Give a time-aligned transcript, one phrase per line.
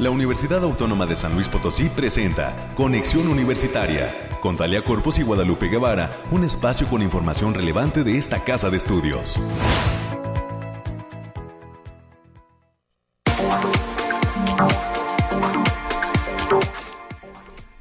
[0.00, 5.68] La Universidad Autónoma de San Luis Potosí presenta Conexión Universitaria con Talia Corpus y Guadalupe
[5.68, 9.36] Guevara, un espacio con información relevante de esta casa de estudios.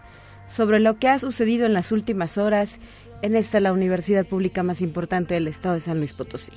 [0.46, 2.78] sobre lo que ha sucedido en las últimas horas
[3.22, 6.52] en esta la universidad pública más importante del estado de San Luis Potosí.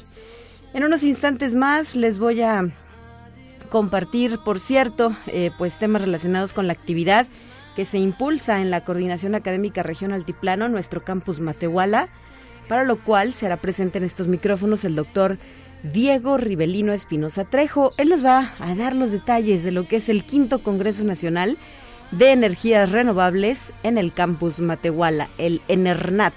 [0.73, 2.69] En unos instantes más les voy a
[3.73, 7.25] compartir, por cierto, eh, pues temas relacionados con la actividad
[7.75, 12.07] que se impulsa en la Coordinación Académica Región Altiplano, nuestro campus Matehuala,
[12.67, 15.39] para lo cual será presente en estos micrófonos el doctor
[15.81, 17.89] Diego Rivelino Espinosa Trejo.
[17.97, 21.57] Él nos va a dar los detalles de lo que es el quinto Congreso Nacional
[22.11, 26.35] de Energías Renovables en el campus Matehuala, el ENERNAT.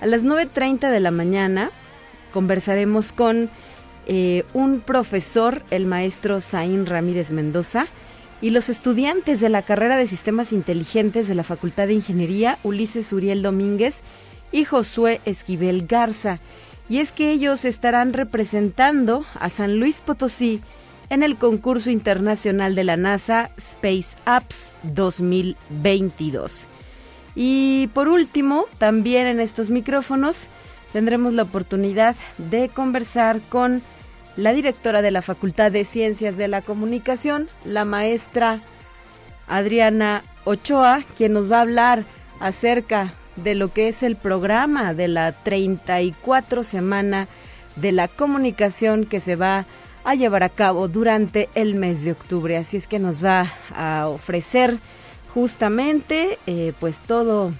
[0.00, 1.72] A las 9.30 de la mañana
[2.32, 3.50] conversaremos con
[4.08, 7.86] eh, un profesor, el maestro Zain Ramírez Mendoza,
[8.40, 13.12] y los estudiantes de la carrera de Sistemas Inteligentes de la Facultad de Ingeniería, Ulises
[13.12, 14.02] Uriel Domínguez
[14.52, 16.38] y Josué Esquivel Garza.
[16.88, 20.60] Y es que ellos estarán representando a San Luis Potosí
[21.10, 26.66] en el concurso internacional de la NASA Space Apps 2022.
[27.34, 30.48] Y por último, también en estos micrófonos
[30.92, 33.82] tendremos la oportunidad de conversar con
[34.38, 38.60] la directora de la Facultad de Ciencias de la Comunicación, la maestra
[39.48, 42.04] Adriana Ochoa, quien nos va a hablar
[42.38, 47.26] acerca de lo que es el programa de la 34 semana
[47.74, 49.66] de la comunicación que se va
[50.04, 52.56] a llevar a cabo durante el mes de octubre.
[52.56, 54.78] Así es que nos va a ofrecer
[55.34, 57.52] justamente eh, pues todo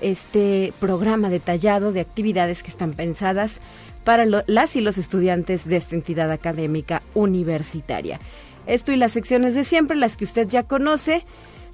[0.00, 3.60] este programa detallado de actividades que están pensadas
[4.04, 8.20] para las y los estudiantes de esta entidad académica universitaria.
[8.66, 11.24] Esto y las secciones de siempre, las que usted ya conoce.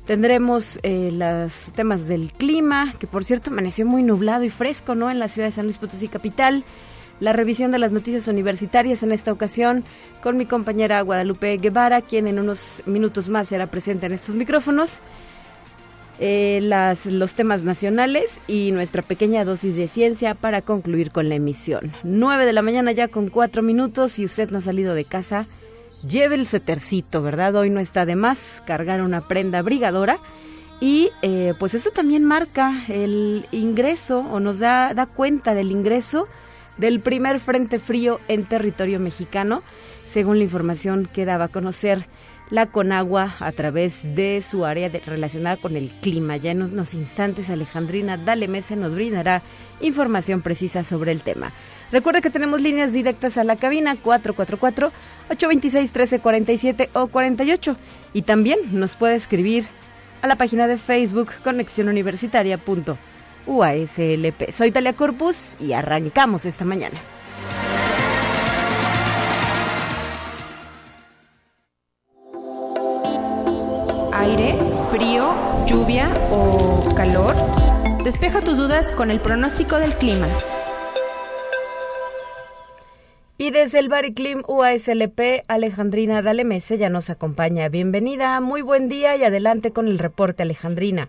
[0.07, 5.11] Tendremos eh, los temas del clima, que por cierto amaneció muy nublado y fresco, ¿no?
[5.11, 6.65] En la ciudad de San Luis Potosí capital.
[7.21, 9.85] La revisión de las noticias universitarias en esta ocasión
[10.23, 15.01] con mi compañera Guadalupe Guevara, quien en unos minutos más será presente en estos micrófonos.
[16.23, 21.37] Eh, las, los temas nacionales y nuestra pequeña dosis de ciencia para concluir con la
[21.37, 21.93] emisión.
[22.03, 24.13] 9 de la mañana ya con 4 minutos.
[24.13, 25.47] Si usted no ha salido de casa,
[26.07, 27.57] lleve el suetercito, ¿verdad?
[27.57, 30.19] Hoy no está de más cargar una prenda abrigadora.
[30.79, 36.29] Y eh, pues esto también marca el ingreso o nos da, da cuenta del ingreso
[36.77, 39.63] del primer frente frío en territorio mexicano,
[40.07, 42.07] según la información que daba a conocer
[42.51, 46.37] la Conagua a través de su área relacionada con el clima.
[46.37, 49.43] Ya en unos instantes Alejandrina Dale Mese nos brindará
[49.81, 51.53] información precisa sobre el tema.
[51.93, 57.77] Recuerda que tenemos líneas directas a la cabina 444-826-1347 o 48
[58.13, 59.67] y también nos puede escribir
[60.23, 64.51] a la página de Facebook Conexión Universitaria.uaslp.
[64.51, 67.01] Soy Talia Corpus y arrancamos esta mañana.
[74.21, 74.59] Aire,
[74.91, 75.33] frío,
[75.67, 77.35] lluvia o calor?
[78.05, 80.29] Despeja tus dudas con el pronóstico del clima.
[83.39, 87.71] Y desde el Bariclim UASLP, Alejandrina Dalemese ya nos acompaña.
[87.71, 91.09] Bienvenida, muy buen día y adelante con el reporte, Alejandrina.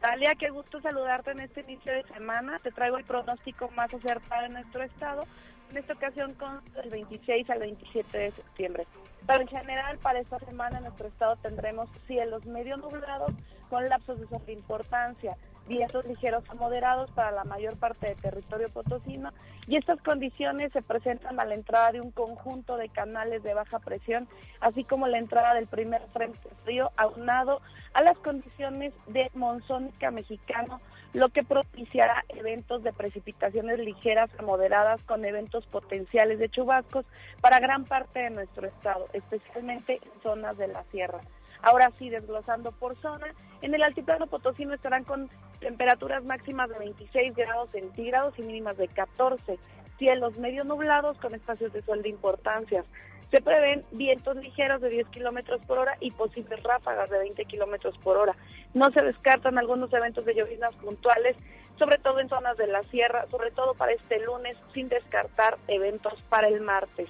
[0.00, 2.60] Talia, qué gusto saludarte en este inicio de semana.
[2.60, 5.24] Te traigo el pronóstico más acertado en nuestro estado
[5.72, 8.86] En esta ocasión con el 26 al 27 de septiembre.
[9.26, 13.32] Pero en general para esta semana en nuestro estado tendremos cielos medio nublados
[13.68, 15.36] con lapsos de sola importancia
[15.68, 19.30] vientos ligeros a moderados para la mayor parte del territorio potosino
[19.66, 23.78] y estas condiciones se presentan a la entrada de un conjunto de canales de baja
[23.78, 24.26] presión,
[24.60, 27.60] así como la entrada del primer frente frío aunado
[27.92, 30.80] a las condiciones de monzónica mexicano,
[31.14, 37.06] lo que propiciará eventos de precipitaciones ligeras a moderadas con eventos potenciales de chubascos
[37.40, 41.20] para gran parte de nuestro estado, especialmente en zonas de la sierra.
[41.62, 45.28] Ahora sí, desglosando por zona, en el altiplano potosino estarán con
[45.60, 49.58] temperaturas máximas de 26 grados centígrados y mínimas de 14,
[49.98, 52.84] cielos medio nublados con espacios de sol de importancia.
[53.30, 57.98] Se prevén vientos ligeros de 10 kilómetros por hora y posibles ráfagas de 20 kilómetros
[57.98, 58.34] por hora.
[58.74, 61.36] No se descartan algunos eventos de lloviznas puntuales,
[61.78, 66.20] sobre todo en zonas de la sierra, sobre todo para este lunes, sin descartar eventos
[66.28, 67.08] para el martes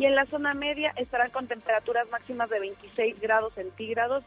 [0.00, 4.24] y en la zona media estarán con temperaturas máximas de 26 grados centígrados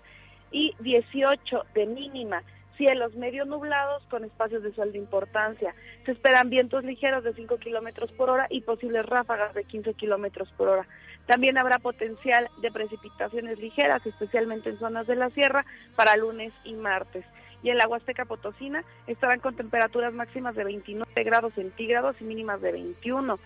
[0.51, 2.43] y 18 de mínima.
[2.77, 5.73] Cielos medio nublados con espacios de sol de importancia.
[6.05, 10.51] Se esperan vientos ligeros de 5 kilómetros por hora y posibles ráfagas de 15 kilómetros
[10.51, 10.87] por hora.
[11.25, 15.65] También habrá potencial de precipitaciones ligeras, especialmente en zonas de la sierra,
[15.95, 17.25] para lunes y martes
[17.63, 22.61] y en la Huasteca Potosina estarán con temperaturas máximas de 29 grados centígrados y mínimas
[22.61, 23.39] de 21.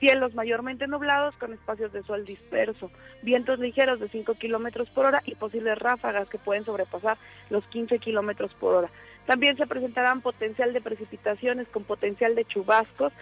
[0.00, 2.90] Cielos mayormente nublados con espacios de sol disperso,
[3.22, 7.16] vientos ligeros de 5 kilómetros por hora y posibles ráfagas que pueden sobrepasar
[7.48, 8.90] los 15 kilómetros por hora.
[9.24, 13.12] También se presentarán potencial de precipitaciones con potencial de chubascos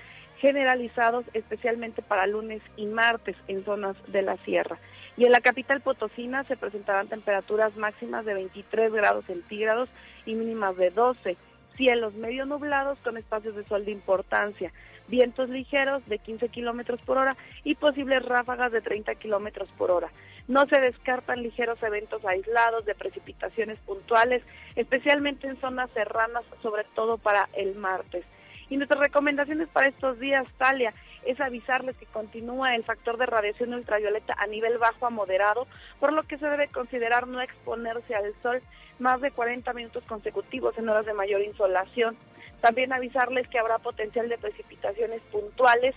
[0.42, 4.76] generalizados especialmente para lunes y martes en zonas de la sierra.
[5.16, 9.88] Y en la capital potosina se presentarán temperaturas máximas de 23 grados centígrados
[10.26, 11.36] y mínimas de 12
[11.76, 14.72] cielos medio nublados con espacios de sol de importancia,
[15.06, 20.10] vientos ligeros de 15 kilómetros por hora y posibles ráfagas de 30 kilómetros por hora.
[20.48, 24.42] No se descartan ligeros eventos aislados de precipitaciones puntuales,
[24.74, 28.24] especialmente en zonas serranas, sobre todo para el martes.
[28.72, 30.94] Y nuestras recomendaciones para estos días, Talia,
[31.26, 35.66] es avisarles que continúa el factor de radiación ultravioleta a nivel bajo a moderado,
[36.00, 38.62] por lo que se debe considerar no exponerse al sol
[38.98, 42.16] más de 40 minutos consecutivos en horas de mayor insolación.
[42.62, 45.94] También avisarles que habrá potencial de precipitaciones puntuales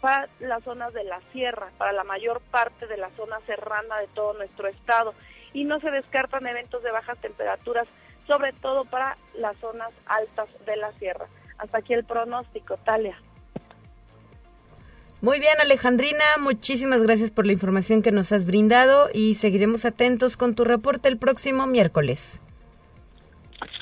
[0.00, 4.08] para las zonas de la sierra, para la mayor parte de la zona serrana de
[4.08, 5.14] todo nuestro estado.
[5.52, 7.86] Y no se descartan eventos de bajas temperaturas,
[8.26, 11.28] sobre todo para las zonas altas de la sierra.
[11.58, 13.16] Hasta aquí el pronóstico, Talia.
[15.22, 20.36] Muy bien, Alejandrina, muchísimas gracias por la información que nos has brindado y seguiremos atentos
[20.36, 22.42] con tu reporte el próximo miércoles.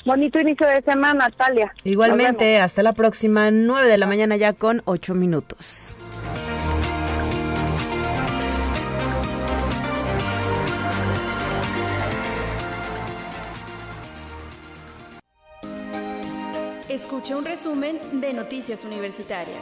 [0.05, 1.73] Bonito inicio de semana, Natalia.
[1.83, 5.97] Igualmente, hasta la próxima, 9 de la mañana ya con 8 minutos.
[16.95, 19.59] Escucha un resumen de Noticias Universitarias.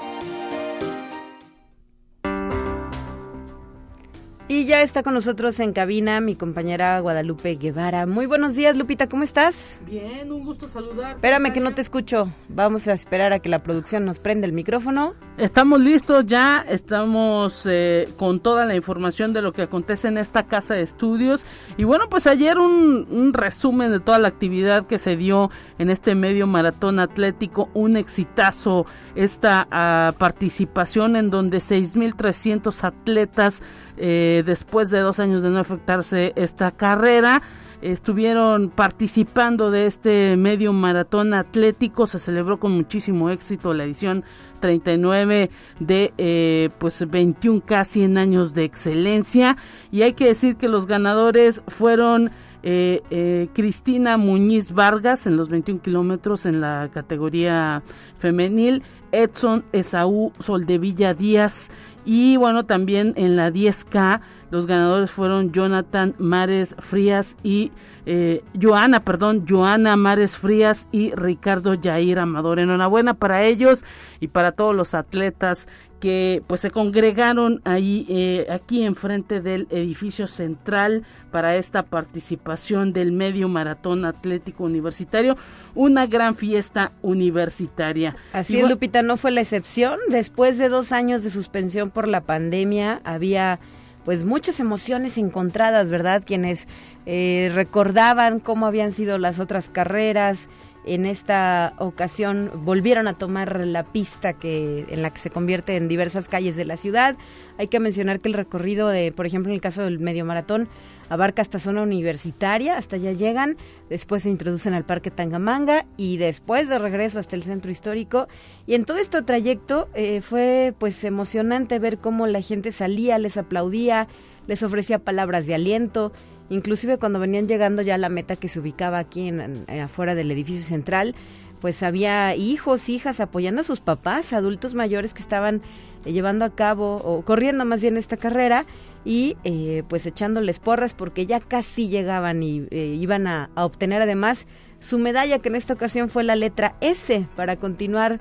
[4.48, 8.06] Y ya está con nosotros en cabina mi compañera Guadalupe Guevara.
[8.06, 9.82] Muy buenos días, Lupita, ¿cómo estás?
[9.84, 11.16] Bien, un gusto saludar.
[11.16, 12.32] Espérame que no te escucho.
[12.50, 15.16] Vamos a esperar a que la producción nos prenda el micrófono.
[15.36, 20.44] Estamos listos ya, estamos eh, con toda la información de lo que acontece en esta
[20.44, 21.48] casa de estudios.
[21.76, 25.50] Y bueno, pues ayer un, resumen de toda la actividad que se dio
[25.80, 28.86] en este medio maratón atlético, un exitazo
[29.16, 33.64] esta ah, participación en donde 6.300 atletas
[33.98, 37.42] eh, después de dos años de no efectuarse esta carrera
[37.84, 42.08] estuvieron participando de este medio maratón atlético.
[42.08, 44.24] Se celebró con muchísimo éxito la edición
[44.60, 45.50] 39
[45.80, 49.58] de eh, pues 21 casi 100 años de excelencia.
[49.92, 52.32] Y hay que decir que los ganadores fueron
[52.66, 57.84] eh, eh, Cristina Muñiz Vargas en los 21 kilómetros en la categoría
[58.20, 61.72] femenil, Edson Esaú Soldevilla Díaz
[62.06, 67.72] y bueno, también en la 10K los ganadores fueron Jonathan Mares Frías y
[68.06, 72.60] eh, Joana, perdón, Joana Mares Frías y Ricardo Yair Amador.
[72.60, 73.84] Enhorabuena para ellos
[74.20, 75.68] y para todos los atletas
[76.04, 83.14] que pues se congregaron ahí eh, aquí enfrente del edificio central para esta participación del
[83.14, 85.38] medio maratón atlético universitario.
[85.76, 88.18] Una gran fiesta universitaria.
[88.34, 89.98] Así es Lupita no fue la excepción.
[90.10, 93.62] Después de dos años de suspensión por la pandemia había
[94.04, 96.68] pues muchas emociones encontradas verdad quienes
[97.06, 100.50] eh, recordaban cómo habían sido las otras carreras
[100.86, 105.88] En esta ocasión volvieron a tomar la pista que en la que se convierte en
[105.88, 107.16] diversas calles de la ciudad.
[107.58, 110.68] Hay que mencionar que el recorrido de, por ejemplo, en el caso del medio maratón,
[111.10, 113.58] abarca esta zona universitaria, hasta allá llegan,
[113.90, 118.28] después se introducen al Parque Tangamanga y después de regreso hasta el centro histórico.
[118.66, 123.38] Y en todo este trayecto eh, fue pues emocionante ver cómo la gente salía, les
[123.38, 124.08] aplaudía,
[124.48, 126.12] les ofrecía palabras de aliento
[126.50, 130.32] Inclusive cuando venían llegando ya a la meta que se ubicaba aquí en, afuera del
[130.32, 131.16] edificio central,
[131.62, 135.62] pues había hijos, hijas apoyando a sus papás, adultos mayores que estaban
[136.06, 138.66] eh, llevando a cabo o corriendo más bien esta carrera
[139.06, 144.02] y eh, pues echándoles porras porque ya casi llegaban y eh, iban a, a, obtener
[144.02, 144.46] además
[144.80, 148.20] su medalla que en esta ocasión fue la letra S para continuar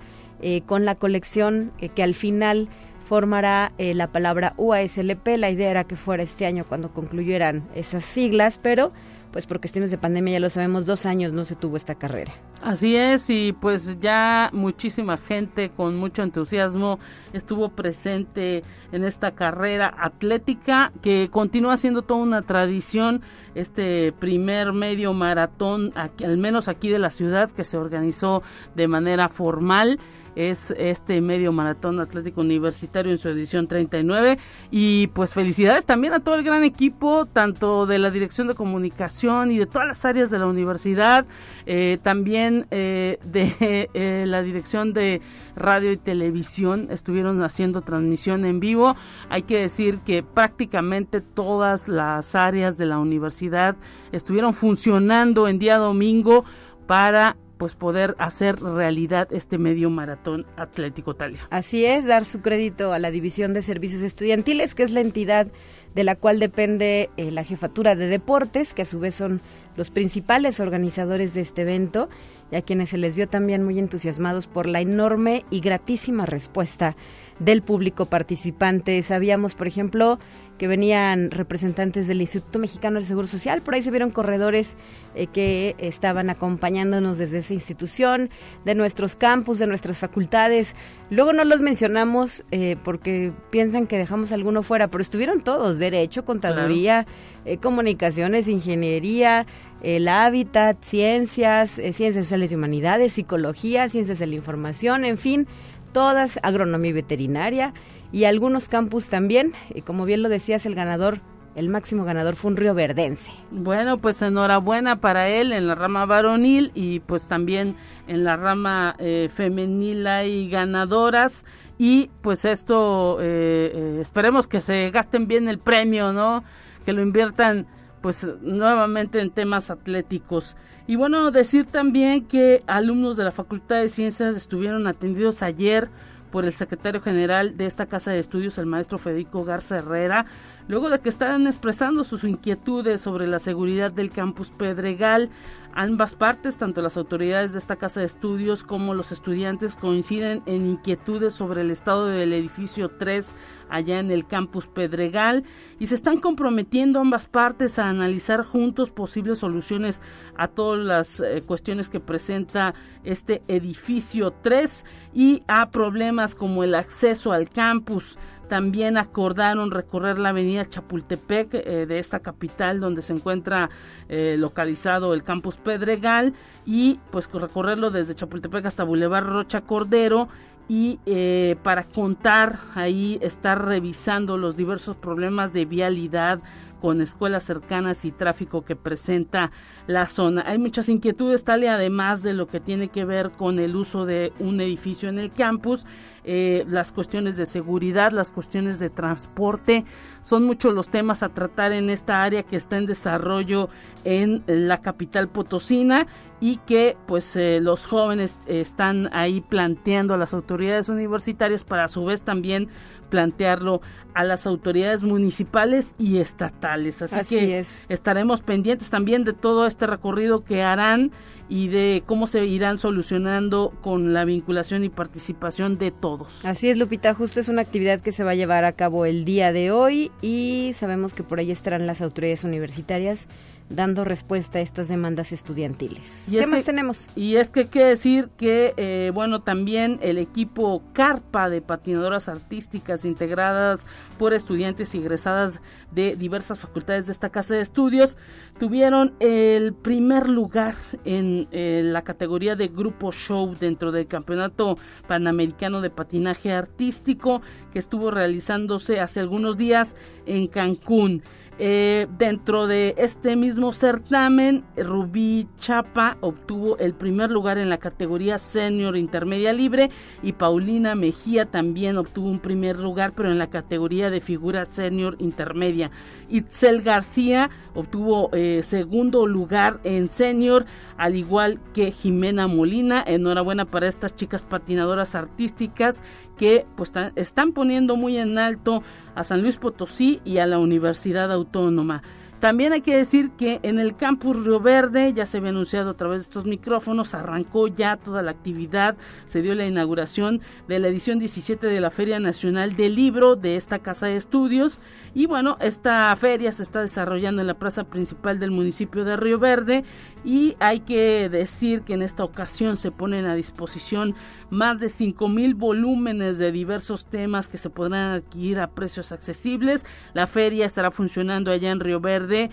[0.67, 2.69] con la colección que al final
[3.13, 5.37] formará eh, la palabra UASLP.
[5.37, 8.91] La idea era que fuera este año cuando concluyeran esas siglas, pero
[9.33, 12.33] pues por cuestiones de pandemia ya lo sabemos, dos años no se tuvo esta carrera.
[12.63, 17.01] Así es, y pues ya muchísima gente con mucho entusiasmo
[17.33, 23.21] estuvo presente en esta carrera atlética que continúa siendo toda una tradición,
[23.57, 28.45] este primer medio maratón, al menos aquí de la ciudad, que se organizó
[28.77, 29.99] de manera formal.
[30.35, 34.39] Es este medio maratón atlético universitario en su edición 39
[34.71, 39.51] y pues felicidades también a todo el gran equipo tanto de la dirección de comunicación
[39.51, 41.27] y de todas las áreas de la universidad
[41.67, 45.21] eh, también eh, de eh, la dirección de
[45.57, 48.97] radio y televisión estuvieron haciendo transmisión en vivo
[49.29, 53.77] hay que decir que prácticamente todas las áreas de la universidad
[54.13, 56.45] estuvieron funcionando en día domingo
[56.87, 61.47] para pues poder hacer realidad este medio maratón atlético Talia.
[61.49, 65.47] Así es, dar su crédito a la División de Servicios Estudiantiles, que es la entidad
[65.95, 69.41] de la cual depende eh, la jefatura de deportes, que a su vez son
[69.77, 72.09] los principales organizadores de este evento,
[72.53, 76.95] y a quienes se les vio también muy entusiasmados por la enorme y gratísima respuesta
[77.39, 79.03] del público participante.
[79.03, 80.19] Sabíamos, por ejemplo,
[80.63, 84.77] que venían representantes del Instituto Mexicano del Seguro Social, por ahí se vieron corredores
[85.17, 88.29] eh, que estaban acompañándonos desde esa institución,
[88.65, 90.77] de nuestros campus, de nuestras facultades.
[91.11, 96.25] Luego no los mencionamos eh, porque piensan que dejamos alguno fuera, pero estuvieron todos, Derecho,
[96.25, 97.07] Contaduría,
[97.45, 99.47] eh, Comunicaciones, Ingeniería,
[99.83, 105.49] el hábitat, ciencias, ciencias sociales y humanidades, psicología, ciencias de la información, en fin,
[105.93, 107.75] todas, agronomía y veterinaria
[108.13, 109.53] y algunos campus también.
[109.75, 111.19] Y como bien lo decías, el ganador,
[111.55, 113.33] el máximo ganador fue un río verdense.
[113.51, 118.95] Bueno, pues enhorabuena para él en la rama varonil y pues también en la rama
[118.99, 121.45] eh, femenil hay ganadoras.
[121.79, 126.45] Y pues esto, eh, eh, esperemos que se gasten bien el premio, ¿no?
[126.85, 127.67] Que lo inviertan
[128.01, 130.57] pues nuevamente en temas atléticos.
[130.87, 135.89] Y bueno, decir también que alumnos de la Facultad de Ciencias estuvieron atendidos ayer
[136.33, 140.27] por el secretario general de esta casa de estudios, el maestro Federico Garza Herrera,
[140.67, 145.31] luego de que estaban expresando sus inquietudes sobre la seguridad del campus Pedregal.
[145.75, 150.67] Ambas partes, tanto las autoridades de esta casa de estudios como los estudiantes, coinciden en
[150.67, 153.35] inquietudes sobre el estado del edificio 3
[153.71, 155.45] allá en el campus Pedregal
[155.79, 160.03] y se están comprometiendo ambas partes a analizar juntos posibles soluciones
[160.37, 164.85] a todas las eh, cuestiones que presenta este edificio 3
[165.15, 171.87] y a problemas como el acceso al campus también acordaron recorrer la avenida Chapultepec eh,
[171.87, 173.71] de esta capital donde se encuentra
[174.09, 176.35] eh, localizado el campus Pedregal
[176.67, 180.29] y pues recorrerlo desde Chapultepec hasta Boulevard Rocha Cordero
[180.69, 186.41] y eh, para contar ahí estar revisando los diversos problemas de vialidad
[186.83, 189.53] con escuelas cercanas y tráfico que presenta
[189.87, 190.43] la zona.
[190.47, 194.05] Hay muchas inquietudes, tal y además de lo que tiene que ver con el uso
[194.05, 195.87] de un edificio en el campus,
[196.25, 199.85] eh, las cuestiones de seguridad, las cuestiones de transporte,
[200.23, 203.69] son muchos los temas a tratar en esta área que está en desarrollo
[204.05, 206.07] en la capital potosina
[206.41, 211.89] y que pues eh, los jóvenes están ahí planteando a las autoridades universitarias para a
[211.89, 212.69] su vez también
[213.13, 213.83] plantearlo
[214.15, 217.03] a las autoridades municipales y estatales.
[217.03, 221.13] Así, que estaremos pendientes también de todo este recorrido que harán
[221.51, 226.43] y de cómo se irán solucionando con la vinculación y participación de todos.
[226.47, 229.27] Así es, Lupita, justo es una actividad que se va a llevar a cabo el
[229.27, 233.29] día de hoy y sabemos que por ahí estarán las autoridades universitarias
[233.75, 236.29] dando respuesta a estas demandas estudiantiles.
[236.31, 237.09] ¿Qué más tenemos?
[237.17, 242.29] Y es que hay que decir que, eh, bueno, también el equipo Carpa de patinadoras
[242.29, 243.87] artísticas integradas
[244.19, 245.61] por estudiantes y egresadas
[245.91, 248.17] de diversas facultades de esta casa de estudios
[248.59, 250.75] tuvieron el primer lugar
[251.05, 257.79] en eh, la categoría de grupo show dentro del Campeonato Panamericano de Patinaje Artístico que
[257.79, 261.23] estuvo realizándose hace algunos días en Cancún.
[261.59, 268.39] Eh, dentro de este mismo certamen, Rubí Chapa obtuvo el primer lugar en la categoría
[268.39, 269.91] senior intermedia libre
[270.23, 275.17] y Paulina Mejía también obtuvo un primer lugar, pero en la categoría de figura senior
[275.19, 275.91] intermedia.
[276.31, 280.65] Itzel García obtuvo eh, segundo lugar en senior,
[280.97, 283.05] al igual que Jimena Molina.
[283.07, 286.03] Enhorabuena para estas chicas patinadoras artísticas
[286.37, 288.83] que pues están poniendo muy en alto
[289.15, 292.03] a San Luis Potosí y a la Universidad Autónoma.
[292.43, 295.97] También hay que decir que en el campus Río Verde, ya se había anunciado a
[295.97, 300.89] través de estos micrófonos, arrancó ya toda la actividad, se dio la inauguración de la
[300.89, 304.81] edición 17 de la Feria Nacional del Libro de esta casa de estudios
[305.15, 309.39] y bueno, esta feria se está desarrollando en la plaza principal del municipio de Río
[309.39, 309.85] Verde
[310.25, 314.15] y hay que decir que en esta ocasión se ponen a disposición
[314.51, 319.87] más de 5 mil volúmenes de diversos temas que se podrán adquirir a precios accesibles.
[320.15, 322.51] La feria estará funcionando allá en Río Verde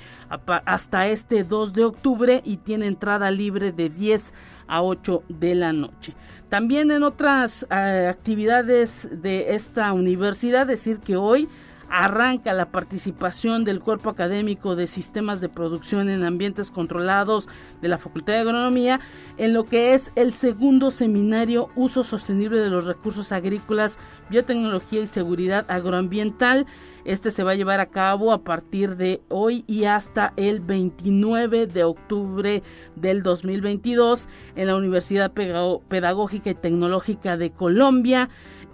[0.66, 4.34] hasta este 2 de octubre y tiene entrada libre de 10
[4.68, 6.16] a 8 de la noche.
[6.48, 11.50] También en otras eh, actividades de esta universidad, decir que hoy
[11.90, 17.50] arranca la participación del cuerpo académico de sistemas de producción en ambientes controlados
[17.82, 19.00] de la Facultad de Agronomía
[19.38, 25.08] en lo que es el segundo seminario Uso Sostenible de los Recursos Agrícolas, Biotecnología y
[25.08, 26.66] Seguridad Agroambiental.
[27.06, 31.66] Este se va a llevar a cabo a partir de hoy y hasta el 29
[31.68, 32.62] de octubre
[32.96, 38.30] del 2022 en la Universidad Pedagógica y Tecnológica de Colombia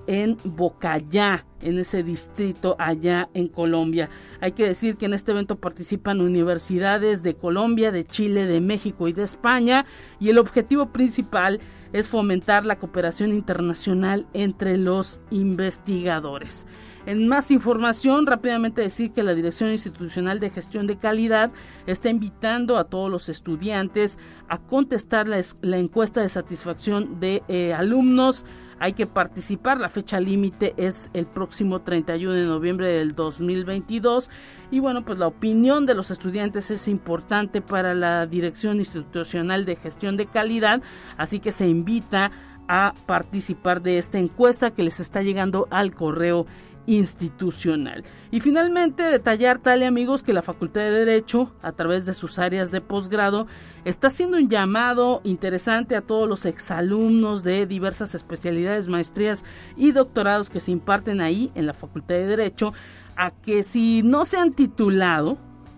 [0.08, 4.10] en Bocayá, en ese distrito allá en Colombia.
[4.40, 9.08] Hay que decir que en este evento participan universidades de Colombia, de Chile, de México
[9.08, 9.86] y de España
[10.20, 11.60] y el objetivo principal
[11.94, 16.68] es fomentar la cooperación internacional entre los investigadores.
[17.06, 21.52] En más información, rápidamente decir que la Dirección Institucional de Gestión de Calidad
[21.86, 24.18] está invitando a todos los estudiantes
[24.50, 28.44] a contestar la, encuesta de satisfacción de eh, alumnos
[28.80, 29.80] hay que participar.
[29.80, 34.30] La fecha límite es el próximo 31 de noviembre del 2022.
[34.72, 39.76] Y bueno, pues la opinión de los estudiantes es importante para la Dirección Institucional de
[39.76, 40.82] Gestión de Calidad.
[41.18, 42.32] Así que se invita
[42.68, 46.46] a participar de esta encuesta que les está llegando al correo
[46.88, 48.04] institucional.
[48.32, 52.72] Y finalmente detallar, tal amigos, que la Facultad de Derecho, a través de sus áreas
[52.72, 53.48] de posgrado,
[53.84, 59.46] está haciendo un llamado interesante a todos los exalumnos de diversas especialidades, maestrías
[59.76, 62.74] y doctorados que se imparten ahí en la Facultad de Derecho,
[63.16, 65.38] a que si no se han titulado,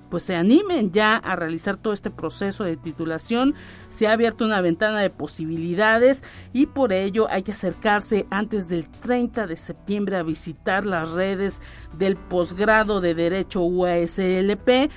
[0.10, 3.56] pues se animen ya a realizar todo este proceso de titulación.
[3.90, 8.88] Se ha abierto una ventana de posibilidades y por ello hay que acercarse antes del
[8.88, 11.62] 30 de septiembre a visitar las redes
[11.98, 14.90] del posgrado de Derecho UASLP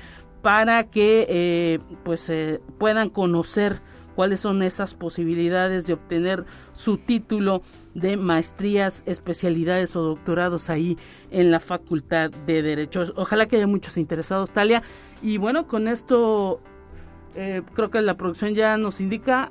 [0.42, 3.81] para que eh, pues eh, puedan conocer
[4.14, 7.62] cuáles son esas posibilidades de obtener su título
[7.94, 10.96] de maestrías, especialidades o doctorados ahí
[11.31, 13.05] en la Facultad de Derecho.
[13.16, 14.83] Ojalá que haya muchos interesados, Talia.
[15.23, 16.61] Y bueno, con esto
[17.35, 19.51] eh, creo que la producción ya nos indica,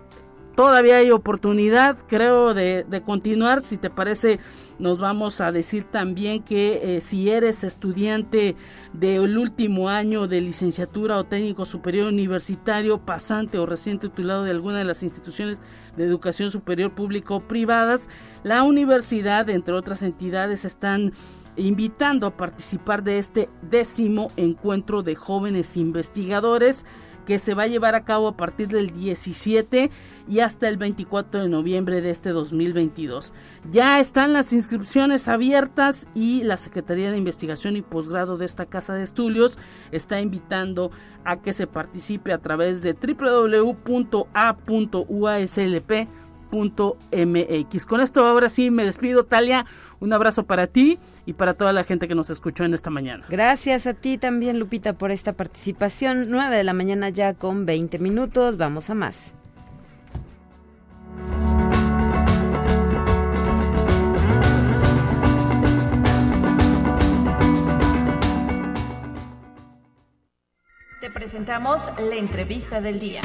[0.56, 3.62] todavía hay oportunidad, creo, de continuar.
[3.62, 4.39] Si te parece,
[4.79, 8.55] nos vamos a decir también que eh, si eres estudiante
[8.93, 14.79] del último año de licenciatura o técnico superior universitario, pasante o recién titulado de alguna
[14.79, 15.61] de las instituciones
[15.97, 18.09] de educación superior público o privadas,
[18.43, 21.11] la universidad, entre otras entidades, están
[21.57, 26.85] invitando a participar de este décimo encuentro de jóvenes investigadores
[27.29, 29.91] que se va a llevar a cabo a partir del 17
[30.27, 33.33] y hasta el 24 de noviembre de este 2022.
[33.71, 38.95] Ya están las inscripciones abiertas y la Secretaría de Investigación y Posgrado de esta Casa
[38.95, 39.59] de Estudios
[39.91, 40.89] está invitando
[41.23, 42.95] a que se participe a través de
[46.51, 47.85] www.a.uaslp.mx.
[47.85, 49.65] Con esto ahora sí me despido, Talia.
[49.99, 53.25] Un abrazo para ti y para toda la gente que nos escuchó en esta mañana.
[53.29, 56.29] Gracias a ti también, Lupita, por esta participación.
[56.29, 58.57] 9 de la mañana ya con 20 minutos.
[58.57, 59.35] Vamos a más.
[71.01, 73.21] Te presentamos la entrevista del día.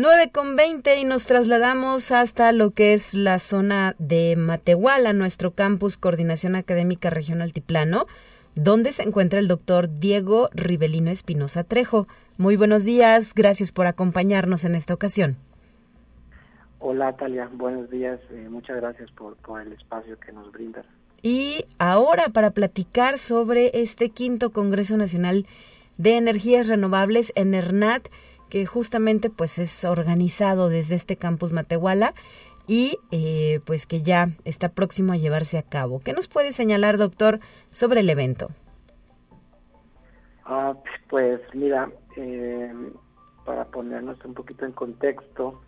[0.00, 5.50] 9 con 20 y nos trasladamos hasta lo que es la zona de Matehuala, nuestro
[5.50, 8.06] campus Coordinación Académica Regional Altiplano,
[8.54, 12.06] donde se encuentra el doctor Diego Rivelino Espinosa Trejo.
[12.36, 15.36] Muy buenos días, gracias por acompañarnos en esta ocasión.
[16.78, 20.86] Hola Talia, buenos días, eh, muchas gracias por, por el espacio que nos brindas.
[21.22, 25.44] Y ahora para platicar sobre este quinto Congreso Nacional
[25.96, 28.08] de Energías Renovables en ERNAT,
[28.48, 32.14] que justamente pues es organizado desde este campus Matehuala
[32.66, 36.00] y eh, pues que ya está próximo a llevarse a cabo.
[36.00, 38.50] ¿Qué nos puede señalar, doctor, sobre el evento?
[40.44, 40.74] Ah,
[41.08, 42.72] pues mira, eh,
[43.44, 45.62] para ponernos un poquito en contexto,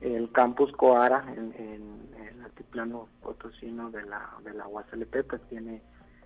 [0.00, 5.82] el campus Coara en, el altiplano potosino de la, de la UASLP pues tiene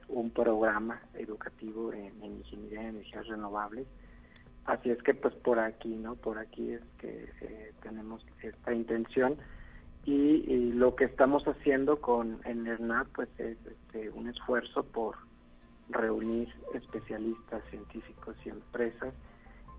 [0.09, 3.87] un programa educativo en, en ingeniería de energías renovables
[4.70, 6.14] Así es que pues por aquí, ¿no?
[6.14, 9.37] Por aquí es que eh, tenemos esta intención.
[10.04, 15.16] Y, lo que estamos haciendo con ERNAT pues es este, un esfuerzo por
[15.88, 19.12] reunir especialistas, científicos y empresas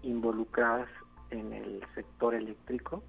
[0.03, 0.89] involucradas
[1.29, 3.01] en el sector eléctrico.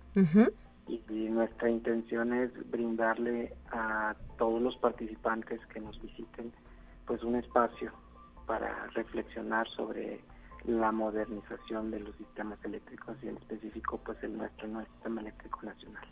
[0.86, 6.52] Y, y, nuestra intención es brindarle a todos los participantes que nos visiten
[7.06, 7.90] pues un espacio
[8.46, 10.20] para reflexionar sobre
[10.64, 15.60] la modernización de los sistemas eléctricos y en específico pues el nuestro, nuestro sistema eléctrico
[15.62, 16.04] nacional.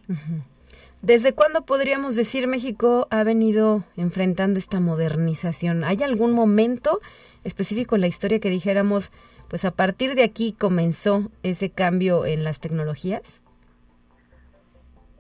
[1.03, 5.85] ¿Desde cuándo podríamos decir México ha venido enfrentando esta modernización?
[5.85, 7.01] ¿Hay algún momento
[7.45, 9.13] específico en la historia que dijéramos,
[9.49, 13.43] pues a partir de aquí comenzó ese cambio en las tecnologías?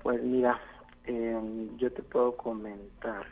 [0.02, 0.60] Pues mira,
[1.04, 3.26] em, yo te puedo comentar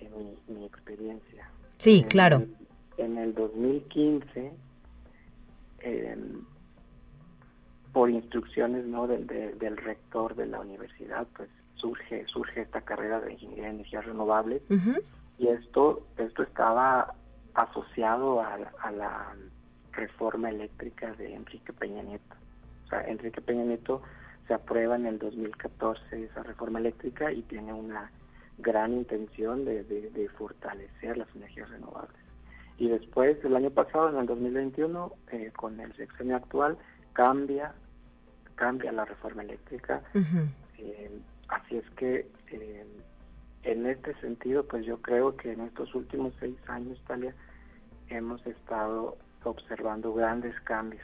[0.00, 1.48] eh, mi, experiencia.
[1.78, 2.42] Sí, claro
[2.96, 4.52] en el 2015,
[7.92, 9.06] por instrucciones ¿no?
[9.06, 14.04] del, del rector de la universidad, pues surge surge esta carrera de ingeniería de energías
[14.04, 14.62] renovables
[15.38, 17.14] y esto esto estaba
[17.54, 19.34] asociado a, a, la
[19.92, 22.34] reforma eléctrica de Enrique Peña Nieto.
[22.86, 24.02] O sea, Enrique Peña Nieto
[24.48, 28.10] se aprueba en el 2014 esa reforma eléctrica y tiene una
[28.58, 32.23] gran intención de, de fortalecer las energías renovables.
[32.78, 36.76] Y después, el año pasado, en el 2021, eh, con el sexenio actual,
[37.12, 37.72] cambia,
[38.56, 40.02] cambia la reforma eléctrica.
[40.78, 41.10] Eh,
[41.48, 42.86] así es que, eh,
[43.62, 47.34] en este sentido, pues yo creo que en estos últimos seis años, Talia,
[48.08, 51.02] hemos estado observando grandes cambios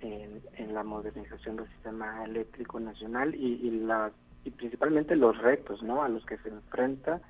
[0.00, 4.12] en, en la modernización del sistema eléctrico nacional y, y, la,
[4.44, 6.02] y principalmente los retos ¿no?
[6.02, 7.20] a los que se enfrenta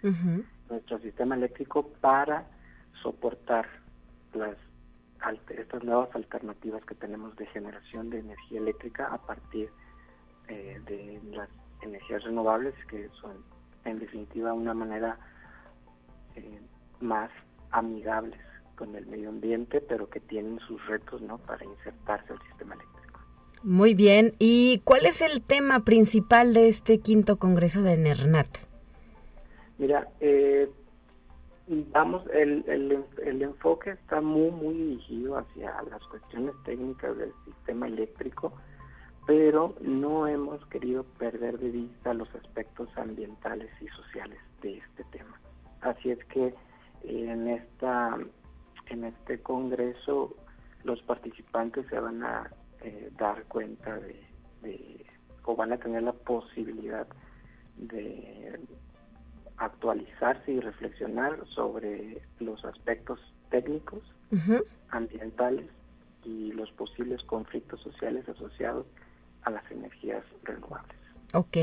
[0.68, 2.46] nuestro sistema eléctrico para
[3.02, 3.66] soportar
[4.34, 4.56] las
[5.50, 9.68] estas nuevas alternativas que tenemos de generación de energía eléctrica a partir
[10.46, 11.48] eh, de las
[11.82, 13.32] energías renovables que son
[13.84, 15.18] en definitiva una manera
[16.36, 16.60] eh,
[17.00, 17.30] más
[17.72, 18.40] amigables
[18.76, 23.20] con el medio ambiente pero que tienen sus retos no para insertarse al sistema eléctrico.
[23.64, 24.34] Muy bien.
[24.38, 28.68] Y cuál es el tema principal de este quinto congreso de NERNAT
[29.78, 30.68] mira eh,
[31.92, 37.86] vamos, el, el, el, enfoque está muy, muy dirigido hacia las cuestiones técnicas del sistema
[37.86, 38.52] eléctrico,
[39.26, 45.38] pero no hemos querido perder de vista los aspectos ambientales y sociales de este tema.
[45.82, 46.54] Así es que
[47.04, 48.16] en esta
[48.86, 50.34] en este congreso
[50.84, 52.50] los participantes se van a
[52.80, 55.04] eh, dar cuenta de,
[55.44, 57.06] o van a tener la posibilidad
[57.76, 58.58] de
[59.58, 63.18] actualizarse y reflexionar sobre los aspectos
[63.50, 64.02] técnicos,
[64.90, 65.66] ambientales
[66.24, 68.86] y los posibles conflictos sociales asociados
[69.42, 70.96] a las energías renovables.
[71.32, 71.56] Ok.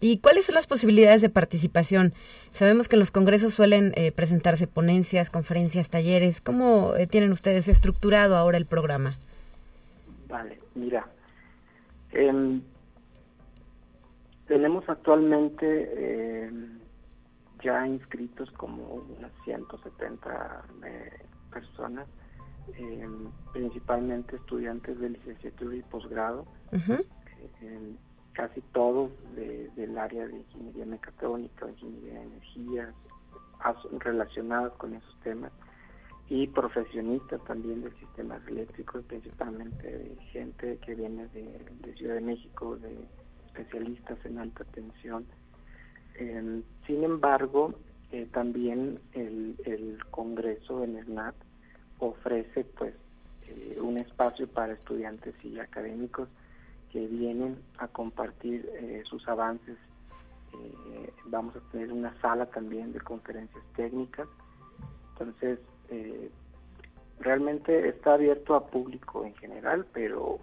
[0.00, 2.12] ¿Y cuáles son las posibilidades de participación?
[2.50, 6.40] Sabemos que en los congresos suelen eh, presentarse ponencias, conferencias, talleres.
[6.40, 9.16] ¿Cómo eh, tienen ustedes estructurado ahora el programa?
[10.28, 11.06] Vale, mira,
[12.12, 12.60] em,
[14.46, 16.75] tenemos actualmente em,
[17.66, 22.06] ya inscritos como unas 170 eh, personas,
[22.78, 26.46] em, principalmente estudiantes de licenciatura y posgrado,
[28.34, 32.94] casi todos del área de ingeniería mecatrónica, ingeniería de energía,
[33.98, 35.50] relacionados con esos temas,
[36.28, 42.76] y profesionistas también de sistemas eléctricos, principalmente gente que viene de, de Ciudad de México,
[42.76, 42.96] de
[43.46, 45.26] especialistas en alta tensión,
[46.86, 47.74] sin embargo,
[48.12, 51.06] eh, también el, Congreso en el
[51.98, 52.94] ofrece pues
[53.48, 56.28] eh, un espacio para estudiantes y académicos
[56.90, 59.76] que vienen a compartir eh, sus avances.
[61.26, 64.26] Vamos a tener una sala también de conferencias técnicas.
[65.10, 65.58] Entonces,
[67.18, 70.38] realmente está abierto a público en general, pero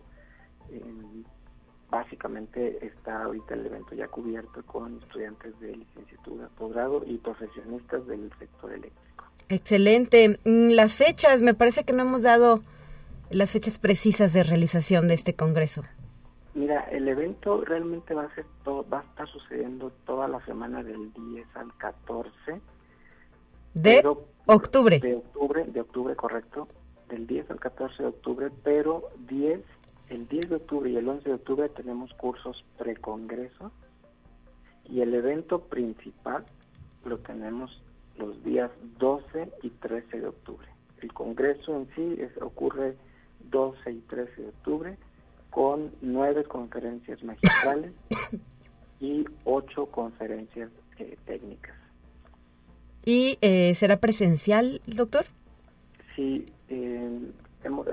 [1.93, 8.31] básicamente está ahorita el evento ya cubierto con estudiantes de licenciatura, posgrado y profesionistas del
[8.39, 9.25] sector eléctrico.
[9.49, 10.39] Excelente.
[10.43, 12.63] Mm, las fechas, me parece que no hemos dado
[13.29, 15.83] las fechas precisas de realización de este congreso.
[16.55, 20.81] Mira, el evento realmente va a ser todo, va a estar sucediendo toda la semana
[20.81, 22.31] del 10 al 14
[23.75, 24.03] de
[24.47, 24.99] octubre.
[24.99, 26.67] De octubre, de octubre, correcto.
[27.09, 29.61] Del 10 al 14 de octubre, pero 10,
[30.09, 33.71] el 10 de octubre y el 11 de octubre tenemos cursos precongreso
[34.89, 36.43] y el evento principal
[37.05, 37.81] lo tenemos
[38.17, 40.67] los días 12 y 13 de octubre.
[41.01, 42.95] El congreso en sí es, ocurre
[43.49, 44.97] 12 y 13 de octubre
[45.49, 47.91] con nueve conferencias magistrales
[48.99, 51.75] y ocho conferencias eh, técnicas.
[53.05, 55.25] ¿Y eh, será presencial, doctor?
[56.15, 56.45] Sí,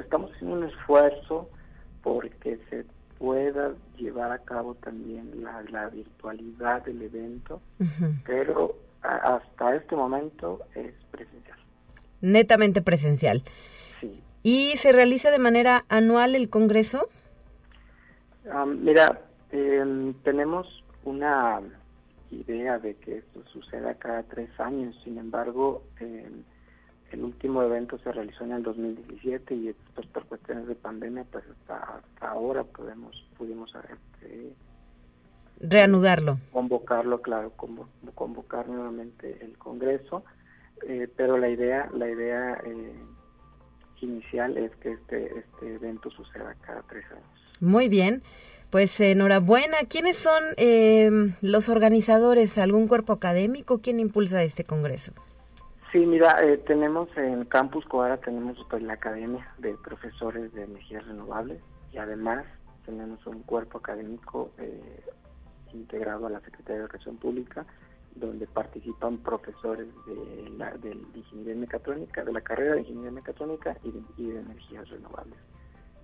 [0.00, 1.48] estamos haciendo un esfuerzo
[2.02, 2.84] porque se
[3.18, 7.60] pueda llevar a cabo también la, virtualidad del evento,
[8.24, 11.58] pero hasta este momento es presencial.
[12.20, 13.42] Netamente presencial.
[14.00, 14.22] Sí.
[14.42, 17.08] ¿Y se realiza de manera anual el Congreso?
[18.66, 19.20] mira,
[19.52, 21.60] em, tenemos una
[22.30, 26.42] idea de que esto suceda cada tres años, sin embargo, em,
[27.10, 31.44] el último evento se realizó en el 2017 y pues, por cuestiones de pandemia, pues
[31.50, 34.52] hasta, ahora podemos pudimos este,
[35.60, 36.38] reanudarlo.
[36.52, 37.52] Convocarlo, claro,
[38.14, 40.24] convocar nuevamente el Congreso,
[40.86, 42.94] eh, pero la idea, la idea eh,
[44.00, 47.60] inicial es que este, este evento suceda cada tres años.
[47.60, 48.22] Muy bien.
[48.70, 49.78] Pues enhorabuena.
[49.88, 52.56] ¿Quiénes son eh, los organizadores?
[52.56, 53.80] ¿Algún cuerpo académico?
[53.80, 55.12] ¿Quién impulsa este congreso?
[55.92, 61.60] Sí, mira, tenemos en Campus Coara tenemos pues la Academia de Profesores de Energías Renovables
[61.92, 62.44] y además
[62.86, 65.02] tenemos un cuerpo académico eh,
[65.72, 67.66] integrado a la Secretaría de Educación Pública,
[68.14, 73.90] donde participan profesores de, la, de ingeniería mecatrónica, de la carrera de ingeniería mecatrónica y
[74.22, 75.38] de, energías renovables.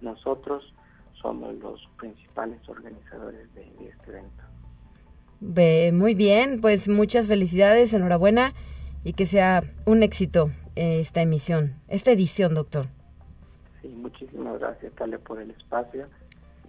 [0.00, 0.74] Nosotros
[1.20, 5.96] somos los principales organizadores de, este evento.
[5.96, 8.52] muy bien, pues muchas felicidades, enhorabuena
[9.06, 12.88] y que sea un éxito esta emisión, esta edición, doctor.
[13.80, 16.08] Sí, muchísimas gracias, Tale, por el espacio.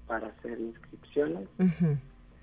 [0.07, 1.49] para hacer inscripciones,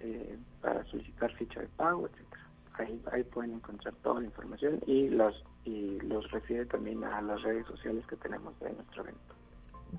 [0.02, 2.42] eh, para solicitar ficha de pago, etcétera.
[2.76, 7.42] Ahí, ahí pueden encontrar toda la información y los y los refiere también a las
[7.42, 9.36] redes sociales que tenemos de nuestro evento.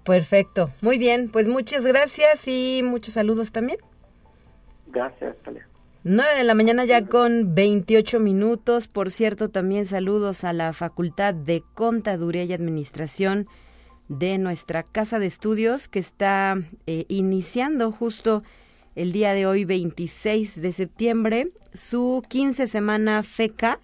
[0.05, 3.79] Perfecto, muy bien, pues muchas gracias y muchos saludos también.
[4.89, 5.67] Gracias, Talia.
[6.07, 8.89] 9 de la mañana ya con 28 minutos.
[8.89, 13.49] Por cierto, también saludos a la Facultad de Contaduría y Administración
[14.09, 18.43] de nuestra Casa de Estudios que está eh, iniciando justo
[18.95, 23.81] el día de hoy, 26 de septiembre, su 15 semana FECA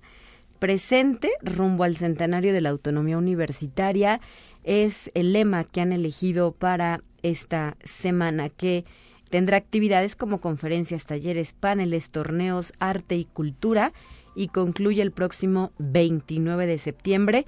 [0.58, 4.20] presente rumbo al centenario de la autonomía universitaria
[4.62, 8.84] es el lema que han elegido para esta semana que
[9.30, 13.92] tendrá actividades como conferencias, talleres, paneles, torneos, arte y cultura
[14.36, 17.46] y concluye el próximo 29 de septiembre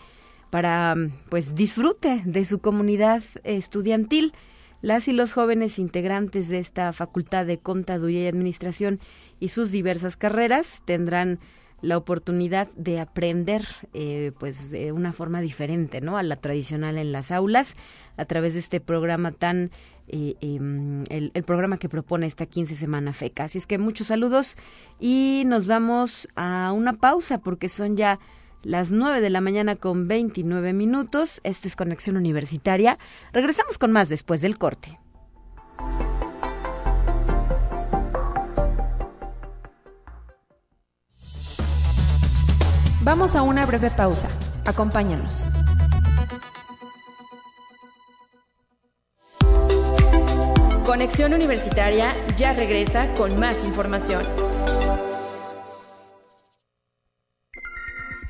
[0.52, 0.94] para
[1.30, 4.34] pues disfrute de su comunidad estudiantil.
[4.82, 9.00] Las y los jóvenes integrantes de esta Facultad de Contaduría y Administración
[9.40, 11.38] y sus diversas carreras tendrán
[11.80, 17.12] la oportunidad de aprender eh, pues de una forma diferente no a la tradicional en
[17.12, 17.74] las aulas
[18.18, 19.70] a través de este programa tan
[20.08, 24.08] eh, em, el, el, programa que propone esta 15 semana FECA así es que muchos
[24.08, 24.56] saludos
[25.00, 28.20] y nos vamos a una pausa porque son ya
[28.62, 31.40] las 9 de la mañana con 29 minutos.
[31.44, 32.98] Esto es Conexión Universitaria.
[33.32, 34.98] Regresamos con más después del corte.
[43.04, 44.28] Vamos a una breve pausa.
[44.64, 45.44] Acompáñanos.
[50.86, 54.22] Conexión Universitaria ya regresa con más información.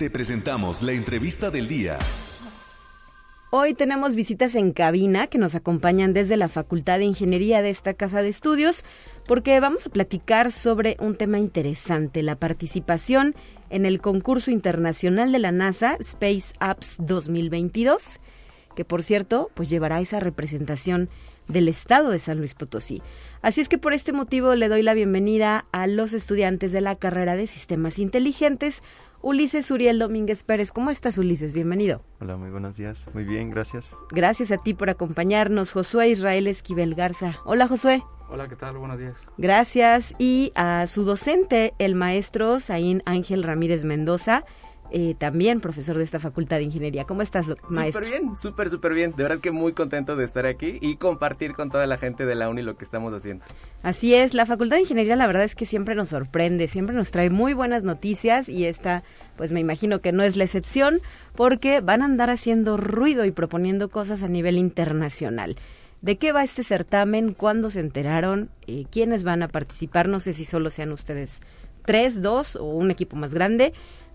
[0.02, 1.96] Te presentamos la entrevista del día.
[3.52, 7.94] Hoy tenemos visitas en cabina que nos acompañan desde la Facultad de Ingeniería de esta
[7.94, 8.84] casa de estudios
[9.28, 13.36] porque vamos a platicar sobre un tema interesante, la participación
[13.70, 18.18] en el concurso internacional de la NASA Space Apps 2022,
[18.74, 21.10] que por cierto, pues llevará esa representación
[21.46, 23.02] del estado de San Luis Potosí.
[23.40, 26.96] Así es que por este motivo le doy la bienvenida a los estudiantes de la
[26.96, 28.82] carrera de Sistemas Inteligentes
[29.22, 30.72] Ulises Uriel Domínguez Pérez.
[30.72, 31.52] ¿Cómo estás, Ulises?
[31.52, 32.02] Bienvenido.
[32.20, 33.08] Hola, muy buenos días.
[33.14, 33.96] Muy bien, gracias.
[34.10, 37.36] Gracias a ti por acompañarnos, Josué Israel Esquivel Garza.
[37.44, 38.02] Hola, Josué.
[38.28, 38.78] Hola, ¿qué tal?
[38.78, 39.28] Buenos días.
[39.38, 40.14] Gracias.
[40.18, 44.44] Y a su docente, el maestro Saín Ángel Ramírez Mendoza.
[44.94, 47.04] Eh, también profesor de esta Facultad de Ingeniería.
[47.04, 48.04] ¿Cómo estás, maestro?
[48.04, 49.14] Súper bien, súper, súper bien.
[49.16, 52.34] De verdad que muy contento de estar aquí y compartir con toda la gente de
[52.34, 53.42] la UNI lo que estamos haciendo.
[53.82, 57.10] Así es, la Facultad de Ingeniería la verdad es que siempre nos sorprende, siempre nos
[57.10, 59.02] trae muy buenas noticias y esta,
[59.36, 61.00] pues me imagino que no es la excepción
[61.34, 65.56] porque van a andar haciendo ruido y proponiendo cosas a nivel internacional.
[66.02, 67.32] ¿De qué va este certamen?
[67.32, 68.50] ¿Cuándo se enteraron?
[68.66, 70.06] Eh, ¿Quiénes van a participar?
[70.06, 71.40] No sé si solo sean ustedes
[71.84, 73.72] tres, dos o un equipo más grande.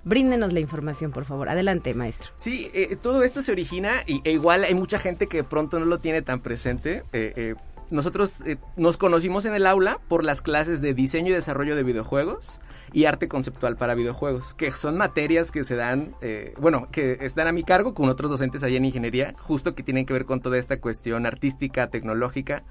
[0.08, 1.50] Bríndenos la información, por favor.
[1.50, 2.32] Adelante, maestro.
[2.38, 5.86] Sí, eh, todo esto se origina y e igual hay mucha gente que pronto no
[5.86, 7.04] lo tiene tan presente.
[7.12, 7.56] Eh, eh,
[7.90, 8.36] nosotros
[8.78, 12.62] nos conocimos en el aula por las clases de diseño y desarrollo de videojuegos
[12.94, 16.14] y arte conceptual para videojuegos, que son materias que se dan,
[16.60, 20.06] bueno, que están a mi cargo con otros docentes ahí en ingeniería, justo que tienen
[20.06, 22.64] que ver con toda esta cuestión artística, tecnológica.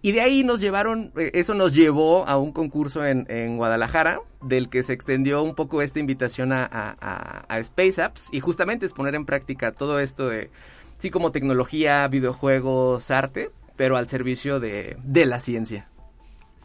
[0.00, 4.20] Y de ahí nos llevaron, eh, eso nos llevó a un concurso en, en Guadalajara,
[4.42, 8.92] del que se extendió un poco esta invitación a, a, Space Apps, y justamente es
[8.92, 10.50] poner en práctica todo esto de,
[10.98, 15.88] sí, como tecnología, videojuegos, arte, pero al servicio de, de la ciencia.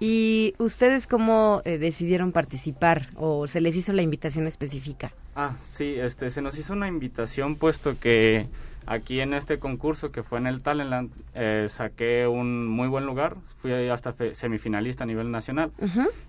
[0.06, 5.14] ¿Y ustedes cómo eh, decidieron participar o se les hizo la invitación específica?
[5.34, 8.48] Ah, sí, este, se nos hizo una invitación puesto que
[8.86, 13.38] aquí en este concurso que fue en el Talentland eh, saqué un muy buen lugar,
[13.56, 15.72] fui hasta semifinalista a nivel nacional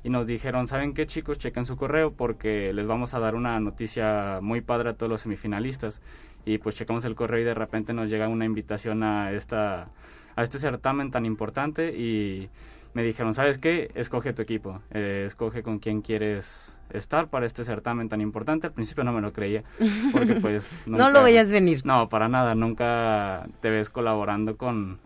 [0.04, 1.40] y nos dijeron, ¿saben qué chicos?
[1.40, 5.22] Chequen su correo porque les vamos a dar una noticia muy padre a todos los
[5.22, 6.00] semifinalistas
[6.44, 9.88] y pues checamos el correo y de repente nos llega una invitación a esta
[10.36, 12.50] a este certamen tan importante y
[12.94, 13.90] me dijeron, ¿sabes qué?
[13.94, 18.68] Escoge tu equipo, eh, escoge con quién quieres estar para este certamen tan importante.
[18.68, 19.64] Al principio no me lo creía,
[20.12, 20.84] porque pues...
[20.86, 21.82] no lo veías venir.
[21.84, 25.00] No, para nada, nunca te ves colaborando con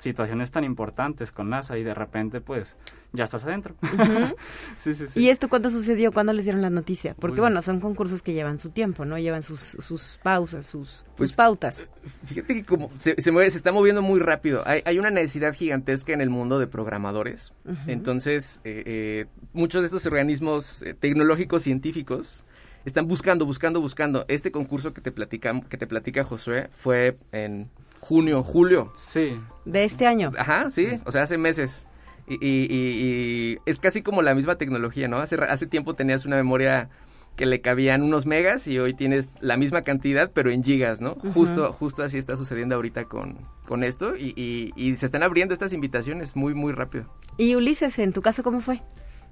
[0.00, 2.76] situaciones tan importantes con NASA y de repente pues
[3.12, 3.74] ya estás adentro.
[4.76, 5.20] sí, sí, sí.
[5.20, 6.10] ¿Y esto cuándo sucedió?
[6.10, 7.14] ¿Cuándo les dieron la noticia?
[7.18, 9.18] Porque bueno, son concursos que llevan su tiempo, ¿no?
[9.18, 11.88] Llevan sus, sus pausas, sus, pues, pautas.
[12.24, 14.62] Fíjate que como se, se, mueve, se está moviendo muy rápido.
[14.66, 17.52] Hay, hay, una necesidad gigantesca en el mundo de programadores.
[17.86, 22.44] Entonces, eh, eh, muchos de estos organismos eh, tecnológicos científicos
[22.84, 24.24] están buscando, buscando, buscando.
[24.28, 27.68] Este concurso que te platica, que te platica Josué fue en
[28.00, 28.92] junio, julio.
[28.96, 29.40] Sí.
[29.64, 30.32] De este año.
[30.36, 31.86] Ajá, sí, o sea, hace meses.
[32.26, 35.18] Y, y, y, es casi como la misma tecnología, ¿no?
[35.18, 36.88] Hace, hace tiempo tenías una memoria
[37.36, 41.14] que le cabían unos megas y hoy tienes la misma cantidad pero en gigas, ¿no?
[41.14, 45.72] Justo justo así está sucediendo ahorita con, con esto y, y, se están abriendo estas
[45.72, 47.06] invitaciones muy, muy rápido.
[47.36, 48.82] Y Ulises, en tu caso, ¿cómo fue?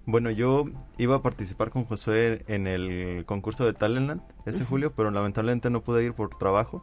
[0.09, 0.64] Bueno, yo
[0.97, 5.83] iba a participar con Josué en el concurso de Talentland este julio, pero lamentablemente no
[5.83, 6.83] pude ir por trabajo.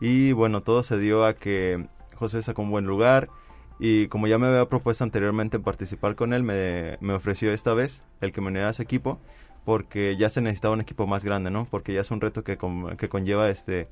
[0.00, 3.28] Y bueno, todo se dio a que José sacó un buen lugar
[3.80, 8.04] y como ya me había propuesto anteriormente participar con él, me, me ofreció esta vez
[8.20, 9.18] el que me uniera a su equipo
[9.64, 11.64] porque ya se necesitaba un equipo más grande, ¿no?
[11.68, 13.88] Porque ya es un reto que, con, que conlleva este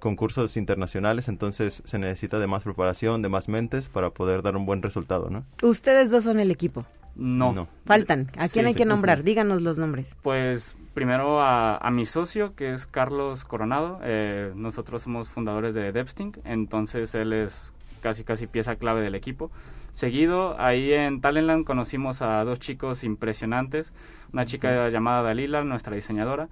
[0.00, 4.66] concursos internacionales, entonces se necesita de más preparación, de más mentes para poder dar un
[4.66, 5.44] buen resultado, ¿no?
[5.62, 6.84] Ustedes dos son el equipo.
[7.14, 7.68] No.
[7.84, 8.30] Faltan.
[8.38, 9.22] ¿A quién hay que nombrar?
[9.22, 10.16] Díganos los nombres.
[10.22, 14.00] Pues primero a, a, mi socio, que es Carlos Coronado.
[14.02, 19.50] Eh, nosotros somos fundadores de Depsting, entonces él es casi casi pieza clave del equipo.
[19.92, 23.92] Seguido, ahí en Talentland conocimos a dos chicos impresionantes.
[24.32, 26.48] Una chica llamada Dalila, nuestra diseñadora.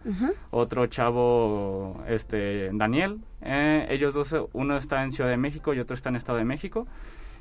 [0.50, 3.20] Otro chavo, este, Daniel.
[3.42, 6.44] Eh, ellos dos, uno está en Ciudad de México y otro está en Estado de
[6.44, 6.88] México.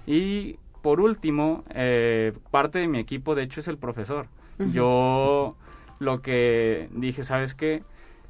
[0.05, 4.27] Y por último, eh, parte de mi equipo, de hecho, es el profesor.
[4.71, 5.55] Yo
[5.99, 7.83] lo que dije, ¿sabes qué?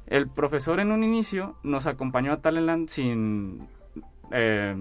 [0.06, 3.66] El profesor en un inicio nos acompañó a Talentland sin...
[4.30, 4.76] Eh,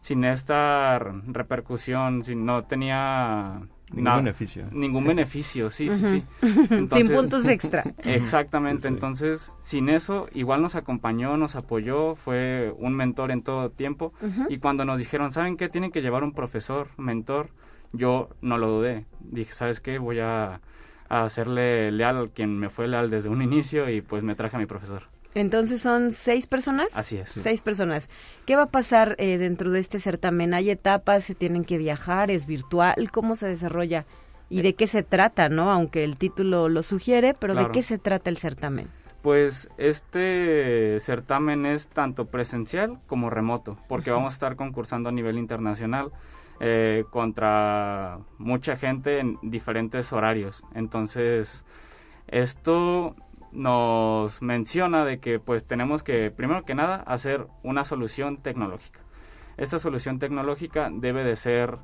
[0.00, 3.60] sin esta repercusión, sin, no tenía
[3.92, 4.68] Ningún beneficio.
[4.70, 6.46] Ningún beneficio, sí, sí, sí.
[6.90, 7.82] sin puntos extra.
[8.04, 14.12] Exactamente, entonces sin eso igual nos acompañó, nos apoyó, fue un mentor en todo tiempo
[14.48, 15.68] y cuando nos dijeron, ¿saben qué?
[15.68, 17.50] Tienen que llevar un profesor, mentor,
[17.92, 19.06] yo no lo dudé.
[19.20, 19.98] Dije, ¿sabes qué?
[19.98, 20.60] Voy a,
[21.08, 24.56] a hacerle leal al quien me fue leal desde un inicio y pues me traje
[24.56, 25.08] a mi profesor.
[25.34, 26.96] Entonces son seis personas.
[26.96, 27.30] Así es.
[27.30, 28.10] Seis personas.
[28.46, 30.54] ¿Qué va a pasar eh, dentro de este certamen?
[30.54, 31.24] ¿Hay etapas?
[31.24, 32.30] ¿Se tienen que viajar?
[32.30, 33.10] ¿Es virtual?
[33.12, 34.06] ¿Cómo se desarrolla?
[34.48, 35.70] ¿Y de qué se trata, no?
[35.70, 38.88] Aunque el título lo sugiere, pero ¿de qué se trata el certamen?
[39.22, 45.38] Pues este certamen es tanto presencial como remoto, porque vamos a estar concursando a nivel
[45.38, 46.10] internacional
[46.58, 50.66] eh, contra mucha gente en diferentes horarios.
[50.74, 51.64] Entonces,
[52.26, 53.14] esto
[53.52, 59.00] nos menciona de que pues tenemos que, primero que nada, hacer una solución tecnológica.
[59.56, 61.78] Esta solución tecnológica debe de ser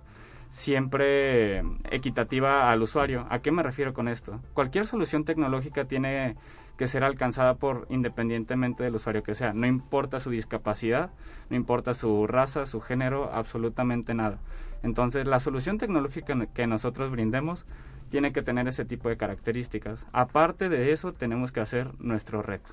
[0.51, 1.59] siempre
[1.91, 3.27] equitativa al usuario.
[3.31, 4.41] ¿A qué me refiero con esto?
[4.55, 6.37] Cualquier solución tecnológica tiene
[6.77, 9.53] que ser alcanzada por independientemente del usuario que sea.
[9.53, 11.11] No importa su discapacidad,
[11.51, 14.39] no importa su raza, su género, absolutamente nada.
[14.83, 17.67] Entonces, la solución tecnológica que nosotros brindemos
[18.09, 20.07] tiene que tener ese tipo de características.
[20.12, 22.72] Aparte de eso, tenemos que hacer nuestro reto.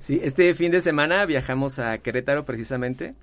[0.00, 3.14] Sí, este fin de semana viajamos a Querétaro precisamente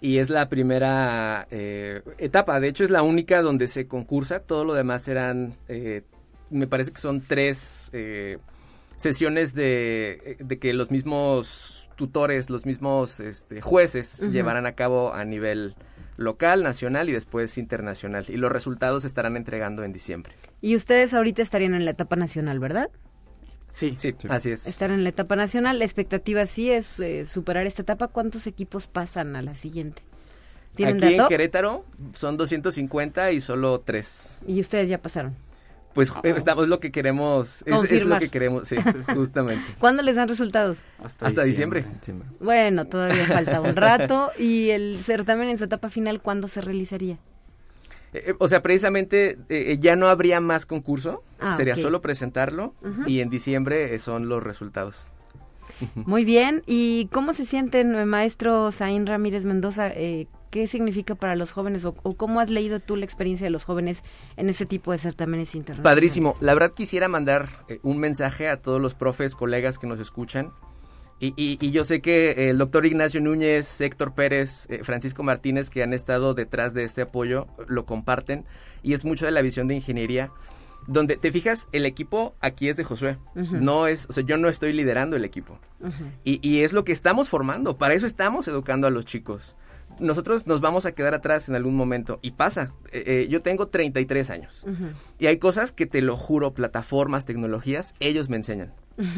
[0.00, 2.60] y es la primera eh, etapa.
[2.60, 4.40] De hecho, es la única donde se concursa.
[4.40, 6.02] Todo lo demás eran, eh,
[6.50, 8.38] me parece que son tres eh,
[8.96, 15.74] sesiones de, que los mismos tutores, los mismos este, jueces llevarán a cabo a nivel
[16.18, 18.26] local, nacional y después internacional.
[18.28, 20.34] Y los resultados se estarán entregando en diciembre.
[20.60, 22.90] Y ustedes ahorita estarían en la etapa nacional, ¿verdad?
[23.70, 24.66] Sí, sí, así es.
[24.66, 25.78] Estar en la etapa nacional.
[25.78, 28.08] La expectativa sí es eh, superar esta etapa.
[28.08, 30.02] ¿Cuántos equipos pasan a la siguiente?
[30.74, 34.42] Aquí en Querétaro son 250 y solo tres.
[34.46, 35.34] ¿Y ustedes ya pasaron?
[35.94, 36.20] Pues ah.
[36.24, 38.76] estamos lo que queremos, es, lo que queremos, sí,
[39.14, 39.74] justamente.
[39.78, 40.80] ¿Cuándo les dan resultados?
[41.02, 41.84] Hasta, diciembre.
[42.40, 44.30] Bueno, todavía falta un rato.
[44.38, 47.18] ¿Y el certamen en su etapa final cuándo se realizaría?
[48.12, 52.74] Eh, eh, o sea, precisamente eh, ya no habría más concurso, ah, sería solo presentarlo
[53.06, 55.10] y en diciembre son los resultados.
[55.94, 59.92] Muy bien, ¿y cómo se sienten, maestro Zain Ramírez Mendoza?
[60.50, 64.02] ¿Qué significa para los jóvenes o, cómo has leído tú la experiencia de los jóvenes
[64.36, 65.94] en ese tipo de certámenes internacionales?
[65.94, 66.34] Padrísimo.
[66.40, 70.52] La verdad quisiera mandar eh, un mensaje a todos los profes, colegas que nos escuchan.
[71.20, 75.92] Y, yo sé que el doctor Ignacio Núñez, Héctor Pérez, eh, Francisco Martínez, que han
[75.92, 78.44] estado detrás de este apoyo, lo comparten.
[78.84, 80.30] Y es mucho de la visión de ingeniería
[80.86, 83.18] donde te fijas, el equipo aquí es de Josué.
[83.34, 85.58] No es, o sea, yo no estoy liderando el equipo.
[86.24, 87.76] y, y, es lo que estamos formando.
[87.76, 89.56] Para eso estamos educando a los chicos
[90.00, 92.18] nosotros nos vamos a quedar atrás en algún momento.
[92.22, 92.72] Y pasa.
[92.92, 94.64] Eh, eh, yo tengo 33 años.
[95.18, 98.72] Y hay cosas que te lo juro, plataformas, tecnologías, ellos me enseñan.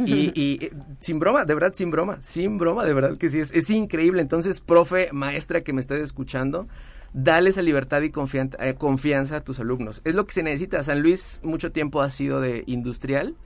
[0.05, 0.31] y,
[0.64, 3.70] eh, sin broma, de verdad, sin broma, sin broma, de verdad que sí, es, es
[3.70, 4.22] increíble.
[4.22, 6.68] Entonces, profe, maestra que me estés escuchando,
[7.12, 10.03] dale esa libertad y confianza a tus alumnos.
[10.05, 10.83] Es lo que se necesita.
[10.83, 13.37] San Luis mucho tiempo ha sido de industrial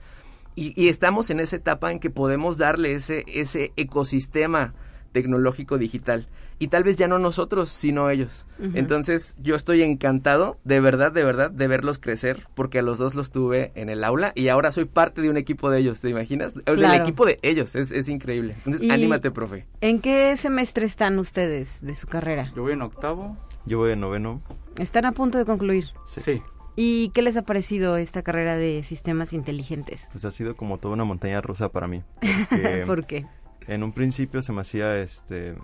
[0.55, 4.73] y, y estamos en esa etapa en que podemos darle ese, ese ecosistema
[5.15, 6.27] tecnológico digital
[6.59, 8.47] y tal vez ya no nosotros, sino ellos.
[8.73, 13.15] Entonces yo estoy encantado, de verdad, de verdad, de verlos crecer, porque a los dos
[13.15, 16.09] los tuve en el aula y ahora soy parte de un equipo de ellos, ¿te
[16.09, 16.53] imaginas?
[16.53, 18.57] Del equipo de ellos, es, es increíble.
[18.65, 19.65] Entonces anímate, profe.
[19.79, 22.51] ¿En qué semestre están ustedes de su carrera?
[22.53, 23.37] Yo voy en octavo.
[23.65, 24.41] Yo voy en noveno.
[24.77, 25.85] ¿Están a punto de concluir?
[26.05, 26.41] Sí.
[26.75, 30.09] ¿Y qué les ha parecido esta carrera de sistemas inteligentes?
[30.11, 32.03] Pues ha sido como toda una montaña rusa para mí.
[32.85, 33.25] ¿Por qué?
[33.67, 35.55] En un principio se me hacía este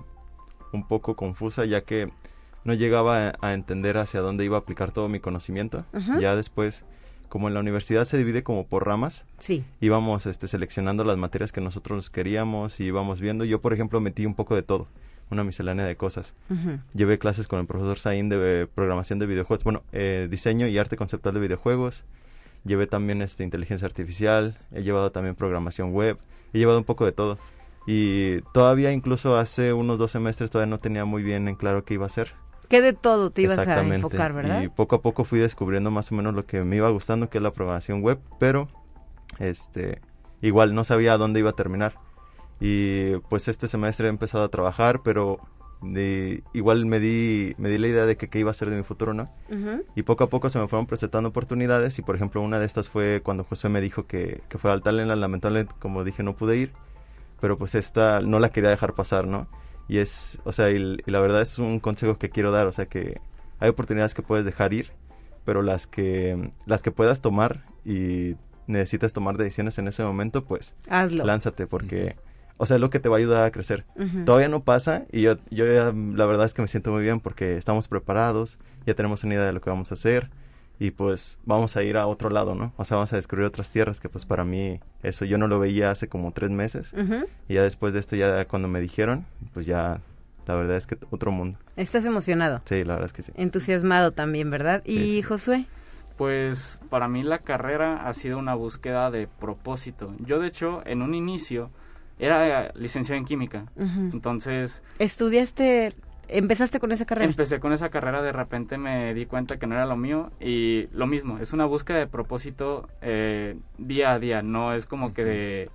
[0.74, 2.10] un poco confusa ya que
[2.64, 5.86] no llegaba a, entender hacia dónde iba a aplicar todo mi conocimiento.
[6.20, 6.84] Ya después,
[7.30, 9.64] como en la universidad se divide como por ramas, sí.
[9.80, 13.46] íbamos este, seleccionando las materias que nosotros queríamos y íbamos viendo.
[13.46, 14.88] Yo, por ejemplo, metí un poco de todo,
[15.32, 16.36] una miscelánea de cosas.
[16.94, 20.98] Llevé clases con el profesor Sain de programación de videojuegos, bueno, eh, diseño y arte
[20.98, 22.04] conceptual de videojuegos.
[22.64, 26.20] Llevé también este, inteligencia artificial, he llevado también programación web,
[26.54, 27.40] he llevado un poco de todo.
[27.86, 31.96] Y todavía incluso hace unos dos semestres todavía no tenía muy bien en claro qué
[31.96, 32.34] iba a hacer.
[32.70, 34.62] ¿Qué de todo te ibas a enfocar, verdad?
[34.62, 37.40] Y poco a poco fui descubriendo más o menos lo que me iba gustando, que
[37.40, 38.70] es la programación web, pero
[39.40, 40.02] este
[40.42, 41.96] igual no sabía a dónde iba a terminar.
[42.60, 45.40] Y pues este semestre he empezado a trabajar, pero
[46.54, 48.84] igual me di, me di la idea de que qué iba a ser de mi
[48.84, 49.30] futuro, ¿no?
[49.96, 52.88] Y poco a poco se me fueron presentando oportunidades y por ejemplo una de estas
[52.88, 56.58] fue cuando José me dijo que, que fuera al Talent, lamentablemente como dije no pude
[56.58, 56.72] ir
[57.42, 59.48] pero pues esta no la quería dejar pasar, ¿no?
[59.90, 62.86] Y es, o sea, y, la verdad es un consejo que quiero dar, o sea,
[62.86, 63.20] que
[63.60, 64.92] hay oportunidades que puedes dejar ir,
[65.44, 68.36] pero las que, las que puedas tomar y
[68.68, 71.26] necesitas tomar decisiones en ese momento, pues Hazlo.
[71.26, 72.16] lánzate porque,
[72.58, 73.86] o sea, es lo que te va a ayudar a crecer.
[73.96, 74.24] Ujú.
[74.24, 77.20] Todavía no pasa y yo, yo ya, la verdad es que me siento muy bien
[77.20, 80.30] porque estamos preparados, ya tenemos una idea de lo que vamos a hacer
[80.84, 82.74] y pues vamos a ir a otro lado, ¿no?
[82.78, 85.60] O sea, vamos a descubrir otras tierras que pues para mí eso yo no lo
[85.60, 86.92] veía hace como tres meses
[87.48, 90.02] y ya después de esto ya cuando me dijeron, pues ya
[90.48, 91.60] la verdad es que otro mundo.
[91.78, 93.32] Estás emocionado, Sí, la verdad es que sí.
[93.36, 94.82] entusiasmado también, ¿verdad?
[94.84, 95.22] Y sí, sí.
[95.22, 95.68] Josué,
[96.18, 100.14] Pues para mí la carrera ha sido una búsqueda de propósito.
[100.26, 101.70] Yo de hecho en un inicio
[102.18, 103.66] era licenciado en química.
[103.78, 105.94] Entonces estudiaste,
[106.32, 107.30] empezaste con esa carrera.
[107.30, 110.88] empecé con esa carrera, de repente me di cuenta que no era lo mío y
[110.94, 115.24] lo mismo, es una búsqueda de propósito eh, día a día, no es como que
[115.24, 115.70] de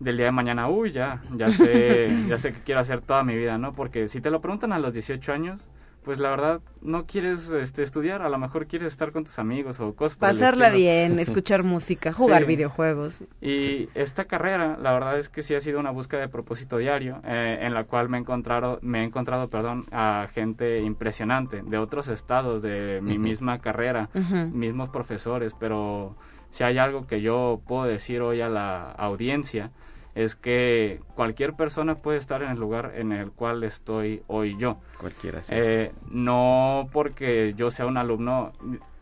[0.00, 3.36] del día de mañana, uy, ya, ya sé, ya sé que quiero hacer toda mi
[3.36, 3.72] vida, ¿no?
[3.72, 5.60] Porque si te lo preguntan a los 18 años,
[6.04, 9.78] pues la verdad no quieres este, estudiar, a lo mejor quieres estar con tus amigos
[9.80, 12.48] o cosas Pasarla bien, escuchar música, jugar Sí.
[12.48, 13.24] videojuegos.
[13.40, 17.20] Y esta carrera, la verdad es que sí ha sido una búsqueda de propósito diario,
[17.24, 21.78] eh, en la cual me he encontrado, me he encontrado, perdón, a gente impresionante de
[21.78, 24.10] otros estados de mi misma carrera,
[24.52, 26.16] mismos profesores, pero
[26.50, 29.70] si hay algo que yo puedo decir hoy a la audiencia
[30.14, 34.78] es que cualquier persona puede estar en el lugar en el cual estoy hoy yo.
[34.98, 35.40] Cualquiera.
[35.50, 38.52] Eh, no porque yo sea un alumno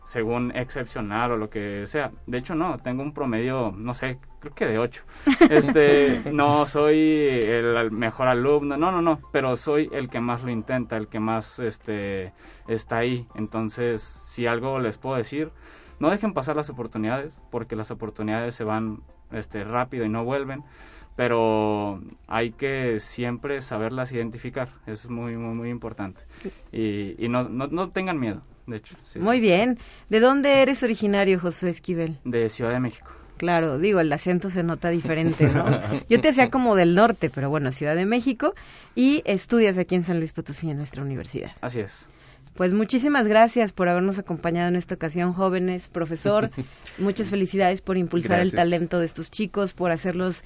[0.03, 2.11] según excepcional o lo que sea.
[2.25, 5.03] De hecho, no, tengo un promedio, no sé, creo que de 8.
[5.49, 10.49] Este, no soy el mejor alumno, no, no, no, pero soy el que más lo
[10.49, 12.33] intenta, el que más este
[12.67, 13.27] está ahí.
[13.35, 15.51] Entonces, si algo les puedo decir,
[15.99, 20.63] no dejen pasar las oportunidades, porque las oportunidades se van este rápido y no vuelven
[21.15, 26.21] pero hay que siempre saberlas identificar, eso es muy, muy, muy importante.
[26.71, 28.95] Y, y no, no, no tengan miedo, de hecho.
[29.05, 29.41] sí, Muy sí.
[29.41, 29.77] bien.
[30.09, 32.17] ¿De dónde eres originario, Josué Esquivel?
[32.23, 33.11] De Ciudad de México.
[33.37, 35.65] Claro, digo, el acento se nota diferente, ¿no?
[36.09, 38.53] Yo te hacía como del norte, pero bueno, Ciudad de México,
[38.93, 41.51] y estudias aquí en San Luis Potosí, en nuestra universidad.
[41.59, 42.07] Así es.
[42.53, 46.51] Pues muchísimas gracias por habernos acompañado en esta ocasión, jóvenes, profesor.
[46.99, 50.43] Muchas felicidades por impulsar el talento de estos chicos, por hacerlos,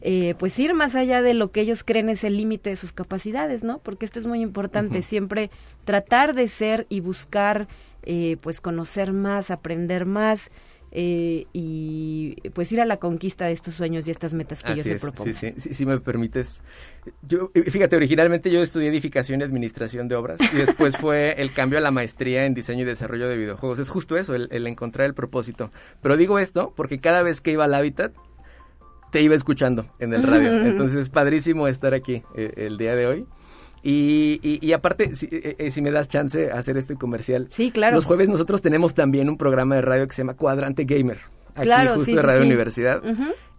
[0.00, 2.92] eh, pues ir más allá de lo que ellos creen es el límite de sus
[2.92, 3.78] capacidades, ¿no?
[3.80, 5.50] Porque esto es muy importante, siempre
[5.84, 7.68] tratar de ser y buscar,
[8.02, 10.50] eh, pues conocer más, aprender más.
[10.92, 14.86] eh, y pues ir a la conquista de estos sueños y estas metas que ellos
[14.86, 15.34] Así se es, propongan.
[15.34, 16.62] sí, sí, sí, si me permites.
[17.22, 21.52] Yo, eh, fíjate, originalmente yo estudié edificación y administración de obras y después fue el
[21.52, 23.78] cambio a la maestría en diseño y desarrollo de videojuegos.
[23.78, 25.70] Es justo eso, el, el encontrar el propósito.
[26.00, 28.12] Pero digo esto porque cada vez que iba al hábitat
[29.16, 30.66] te iba escuchando en el radio.
[30.66, 33.26] Entonces es padrísimo estar aquí eh, el día de hoy.
[33.82, 37.70] Y, y- y aparte, si, eh, eh, si me das chance hacer este comercial, Sí,
[37.70, 37.94] claro.
[37.96, 41.18] los jueves nosotros tenemos también un programa de radio que se llama Cuadrante Gamer.
[41.56, 42.46] Aquí Claro, justo sí, de Radio sí.
[42.46, 43.02] Universidad.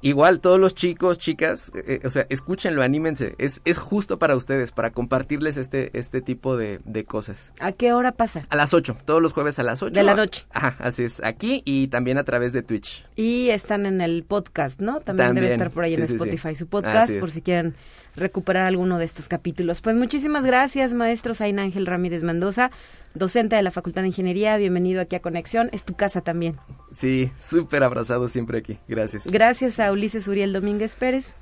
[0.01, 3.33] Igual, todos los chicos, chicas, eh, eh, o sea, escúchenlo, anímense.
[3.39, 7.51] Es, es justo para ustedes, para compartirles este, este tipo de, de cosas.
[7.59, 8.45] ¿A qué hora pasa?
[8.49, 9.93] A las 8, todos los jueves a las 8.
[9.93, 10.45] De la noche.
[10.51, 11.23] Ajá, así es.
[11.23, 13.05] Aquí y también a través de Twitch.
[13.15, 14.99] Y están en el podcast, ¿no?
[14.99, 16.13] También, debe estar por ahí en sí.
[16.13, 17.75] Spotify su podcast, por si quieren
[18.17, 19.79] recuperar alguno de estos capítulos.
[19.81, 22.71] Pues muchísimas gracias, maestro Zain Ángel Ramírez Mendoza,
[23.13, 24.57] docente de la Facultad de Ingeniería.
[24.57, 25.69] Bienvenido aquí a Conexión.
[25.71, 26.57] Es tu casa también.
[26.91, 28.79] Sí, súper abrazado siempre aquí.
[28.87, 29.27] Gracias.
[29.31, 31.35] Gracias a Ulises Uriel Domínguez Pérez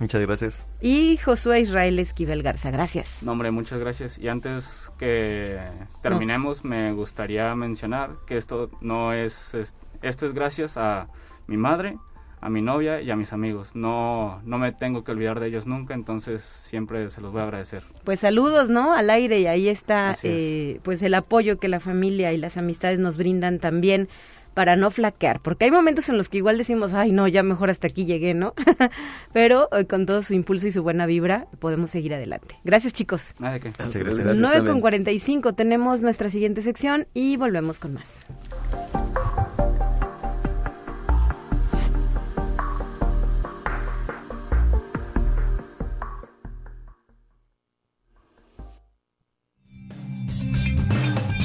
[0.00, 0.68] Muchas gracias.
[0.80, 2.70] y Josué Israel Esquivel Garza.
[2.70, 3.22] Gracias.
[3.22, 4.18] No, hombre, muchas gracias.
[4.18, 5.58] Y antes que
[6.02, 11.08] terminemos, me gustaría mencionar que esto no es, es- esto es gracias a
[11.48, 11.96] mi madre,
[12.40, 13.74] a mi novia y a mis amigos.
[13.74, 17.44] No, no me tengo que olvidar de ellos nunca, entonces siempre se los voy a
[17.44, 17.84] agradecer.
[18.04, 18.94] Pues saludos, ¿no?
[18.94, 22.98] Al aire y ahí está eh, pues el apoyo que la familia y las amistades
[22.98, 24.08] nos brindan también
[24.58, 27.70] para no flaquear, porque hay momentos en los que igual decimos, ay no, ya mejor
[27.70, 28.54] hasta aquí llegué, ¿no?
[29.32, 32.56] Pero eh, con todo su impulso y su buena vibra podemos seguir adelante.
[32.64, 33.36] Gracias chicos.
[33.38, 33.68] Nada de qué.
[33.68, 34.24] A ustedes, gracias.
[34.24, 34.80] gracias 9 con también.
[34.80, 38.26] 45 tenemos nuestra siguiente sección y volvemos con más.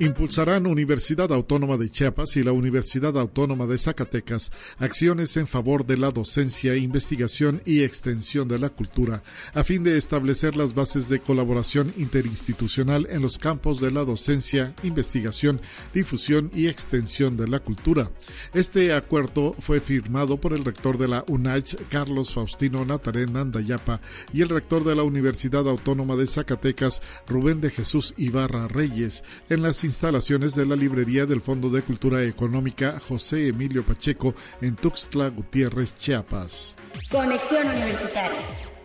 [0.00, 5.98] Impulsarán Universidad Autónoma de Chiapas y la Universidad Autónoma de Zacatecas acciones en favor de
[5.98, 9.24] la docencia, investigación y extensión de la cultura,
[9.54, 14.72] a fin de establecer las bases de colaboración interinstitucional en los campos de la docencia,
[14.84, 15.60] investigación,
[15.92, 18.10] difusión y extensión de la cultura.
[18.54, 24.00] Este acuerdo fue firmado por el rector de la UNACH, Carlos Faustino Natarén Andayapa,
[24.32, 29.62] y el rector de la Universidad Autónoma de Zacatecas, Rubén de Jesús Ibarra Reyes, en
[29.62, 35.28] las instalaciones de la librería del Fondo de Cultura Económica José Emilio Pacheco en Tuxtla
[35.30, 36.76] Gutiérrez, Chiapas.
[37.10, 38.77] Conexión Universitaria.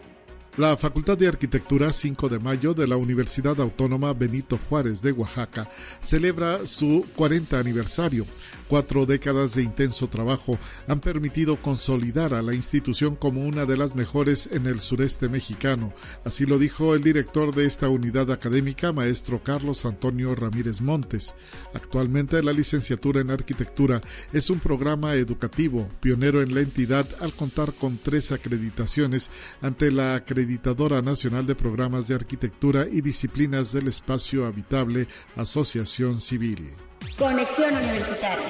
[0.55, 5.67] La Facultad de Arquitectura 5 de Mayo de la Universidad Autónoma Benito Juárez de Oaxaca
[5.99, 8.27] celebra su 40 aniversario.
[8.67, 13.95] Cuatro décadas de intenso trabajo han permitido consolidar a la institución como una de las
[13.95, 15.91] mejores en el sureste mexicano.
[16.23, 21.33] Así lo dijo el director de esta unidad académica, maestro Carlos Antonio Ramírez Montes.
[21.73, 27.73] Actualmente la licenciatura en arquitectura es un programa educativo pionero en la entidad al contar
[27.73, 34.45] con tres acreditaciones ante la Acreditadora Nacional de Programas de Arquitectura y Disciplinas del Espacio
[34.45, 36.73] Habitable, Asociación Civil.
[37.17, 38.49] Conexión Universitaria.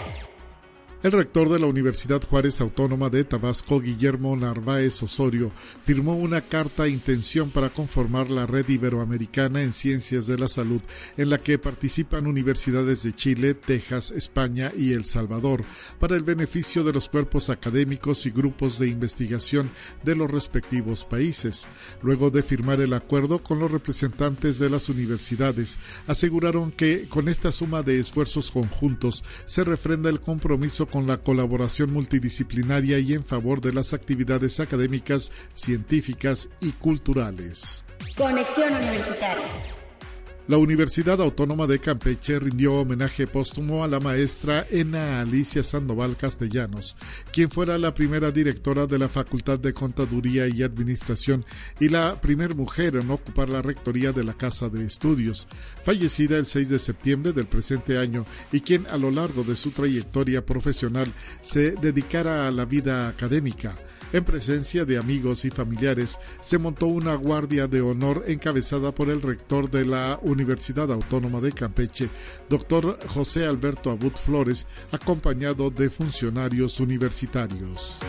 [1.04, 5.51] El rector de la Universidad Juárez Autónoma de Tabasco, Guillermo Narváez Osorio,
[5.84, 10.82] firmó una carta intención para conformar la Red Iberoamericana en Ciencias de la Salud,
[11.18, 15.66] en la que participan universidades de Chile, Texas, España y El Salvador,
[15.99, 19.70] para el beneficio de los cuerpos académicos y grupos de investigación
[20.06, 21.68] de los respectivos países.
[22.01, 25.78] Luego de firmar el acuerdo con los representantes de las universidades,
[26.08, 31.91] aseguraron que con esta suma de esfuerzos conjuntos se refrenda el compromiso con la colaboración
[31.91, 37.84] multidisciplinaria y en favor de las actividades académicas, científicas y culturales.
[38.16, 39.48] Conexión Universitaria.
[40.46, 46.98] La Universidad Autónoma de Campeche rindió homenaje póstumo a la maestra Ena Alicia Sandoval Castellanos,
[47.32, 51.46] quien fuera la primera directora de la Facultad de Contaduría y Administración
[51.80, 55.48] y la primera mujer en ocupar la rectoría de la Casa de Estudios,
[55.82, 59.72] fallecida el 6 de septiembre del presente año y quien a lo largo de su
[59.72, 63.76] trayectoria profesional se dedicara a la vida académica
[64.14, 69.22] en presencia de amigos y familiares, se montó una guardia de honor encabezada por el
[69.22, 72.09] rector de la Universidad Autónoma de Campeche,
[72.49, 77.99] doctor José Alberto Abud Flores, acompañado de funcionarios universitarios.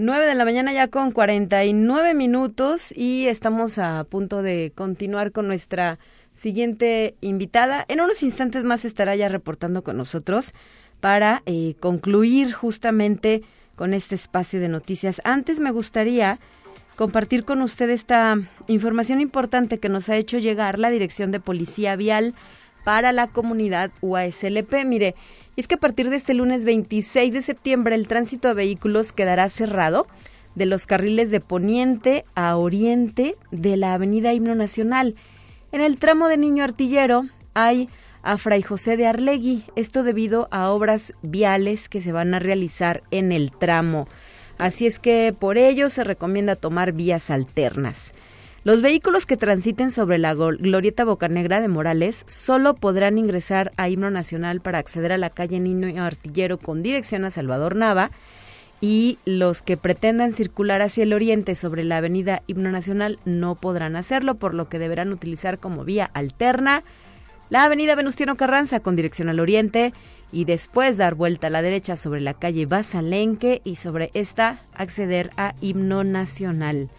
[0.00, 5.48] 9 de la mañana ya con 49 minutos y estamos a punto de continuar con
[5.48, 5.98] nuestra
[6.32, 7.84] siguiente invitada.
[7.88, 10.54] En unos instantes más estará ya reportando con nosotros
[11.00, 13.42] para eh, concluir justamente
[13.74, 15.20] con este espacio de noticias.
[15.24, 16.38] Antes me gustaría
[16.94, 18.36] compartir con usted esta
[18.68, 22.34] información importante que nos ha hecho llegar la Dirección de Policía Vial
[22.84, 24.84] para la comunidad UASLP.
[24.86, 25.16] Mire,
[25.58, 29.10] y es que a partir de este lunes 26 de septiembre el tránsito de vehículos
[29.10, 30.06] quedará cerrado
[30.54, 35.16] de los carriles de poniente a oriente de la avenida Himno Nacional.
[35.72, 37.88] En el tramo de Niño Artillero hay
[38.22, 43.02] a Fray José de Arlegui, esto debido a obras viales que se van a realizar
[43.10, 44.06] en el tramo.
[44.58, 48.12] Así es que por ello se recomienda tomar vías alternas.
[48.64, 54.10] Los vehículos que transiten sobre la glorieta Bocanegra de Morales solo podrán ingresar a Himno
[54.10, 58.10] Nacional para acceder a la calle Niño Artillero con dirección a Salvador Nava
[58.80, 63.94] y los que pretendan circular hacia el oriente sobre la avenida Himno Nacional no podrán
[63.94, 66.82] hacerlo, por lo que deberán utilizar como vía alterna
[67.50, 69.94] la avenida Venustiano Carranza con dirección al oriente
[70.32, 75.30] y después dar vuelta a la derecha sobre la calle Basalenque y sobre esta acceder
[75.36, 76.90] a Himno Nacional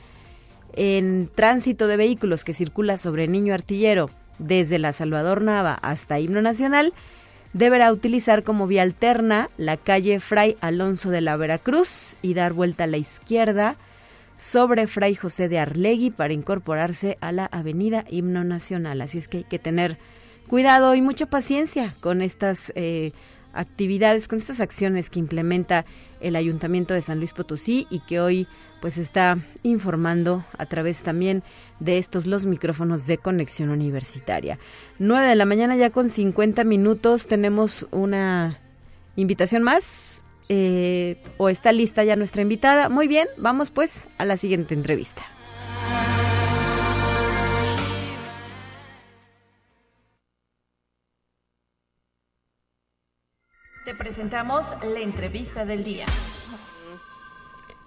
[0.74, 6.42] en tránsito de vehículos que circula sobre Niño Artillero desde la Salvador Nava hasta Himno
[6.42, 6.94] Nacional,
[7.54, 12.86] deberá utilizar como vía alterna la calle Fray Alonso de la Veracruz y dar vuelta
[12.86, 13.76] a la izquierda
[14.38, 19.02] sobre Fray José de Arlegui para incorporarse a la avenida Himno Nacional.
[19.02, 19.98] Así es que hay que tener
[20.48, 23.12] cuidado y mucha paciencia con estas eh,
[23.54, 25.86] actividades, con estas acciones que implementa
[26.20, 28.48] el Ayuntamiento de San Luis Potosí y que hoy
[28.82, 31.44] pues está informando a través también
[31.80, 34.58] de estos los micrófonos de conexión universitaria.
[35.00, 38.58] 9 de la mañana ya con 50 minutos tenemos una
[39.16, 42.90] invitación más eh, o está lista ya nuestra invitada.
[42.90, 45.24] Muy bien, vamos pues a la siguiente entrevista.
[54.10, 56.08] Presentamos la entrevista del día.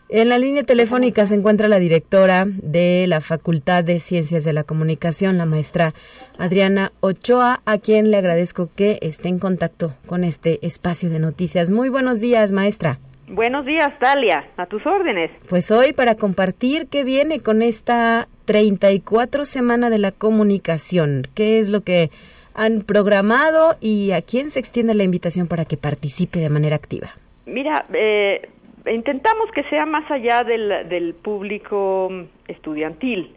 [0.09, 4.62] En la línea telefónica se encuentra la directora de la Facultad de Ciencias de la
[4.62, 5.95] Comunicación, la maestra
[6.39, 11.73] Adriana Ochoa, a quien le agradezco que esté en contacto con este espacio de noticias.
[11.73, 13.01] Muy buenos días, maestra.
[13.27, 14.45] Buenos días, Talia.
[14.57, 15.33] A tus órdenes.
[15.49, 21.27] Pues hoy para compartir qué viene con esta 34 semana de la comunicación.
[21.35, 22.12] ¿Qué es lo que
[22.55, 27.11] han programado y a quién se extiende la invitación para que participe de manera activa?
[27.46, 28.48] Mira, eh,
[28.86, 32.11] intentamos que sea más allá del, público
[32.48, 33.34] estudiantil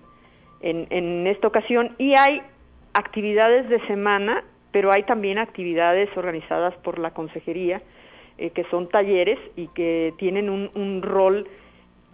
[0.61, 2.41] en, en esta ocasión y hay
[2.93, 7.81] actividades de semana, pero hay también actividades organizadas por la consejería
[8.37, 11.47] eh, que son talleres y que tienen un, un, rol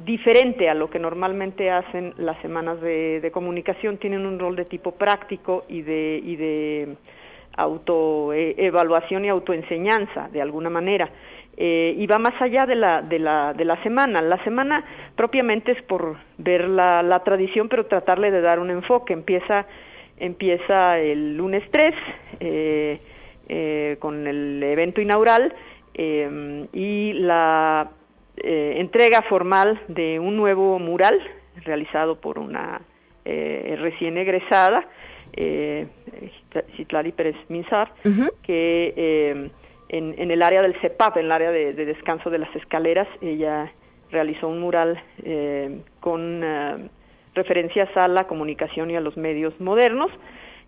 [0.05, 4.91] diferente a lo que normalmente hacen las semanas de, comunicación, tienen un rol de tipo
[4.93, 6.95] práctico y de, y de
[7.57, 11.09] autoevaluación y autoenseñanza, de alguna manera.
[11.57, 14.21] Eh, y va más allá de la, de, la, de la semana.
[14.21, 14.83] La semana
[15.15, 19.13] propiamente es por ver la, tradición, pero tratarle de dar un enfoque.
[19.13, 19.67] Empieza,
[20.17, 21.93] empieza el lunes 3
[22.39, 22.99] eh,
[23.49, 25.53] eh, con el evento inaugural
[25.93, 27.91] eh, y la
[28.43, 31.19] eh, entrega formal de un nuevo mural
[31.63, 32.81] realizado por una
[33.25, 34.87] eh, recién egresada,
[35.33, 35.87] eh,
[36.75, 38.31] Citlali Pérez Minzar, uh -huh.
[38.43, 39.51] que
[39.89, 43.07] en, en, el área del CEPAP, en el área de, de, descanso de las escaleras,
[43.21, 43.71] ella
[44.11, 45.01] realizó un mural
[45.99, 46.43] con
[47.33, 50.11] referencias a la comunicación y a los medios modernos.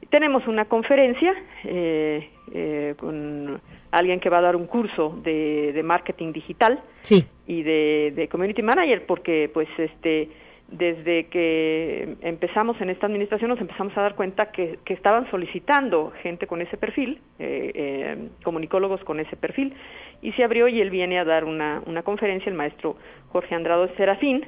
[0.09, 3.61] Tenemos una conferencia eh, eh, con
[3.93, 7.25] alguien que va a dar un curso de, de marketing digital sí.
[7.47, 10.29] y de, de, community manager, porque pues este
[10.67, 16.11] desde que empezamos en esta administración nos empezamos a dar cuenta que, que estaban solicitando
[16.23, 19.75] gente con ese perfil, eh, eh, comunicólogos con ese perfil,
[20.23, 22.95] y se abrió y él viene a dar una, una conferencia, el maestro
[23.31, 24.47] Jorge Andrado Serafín,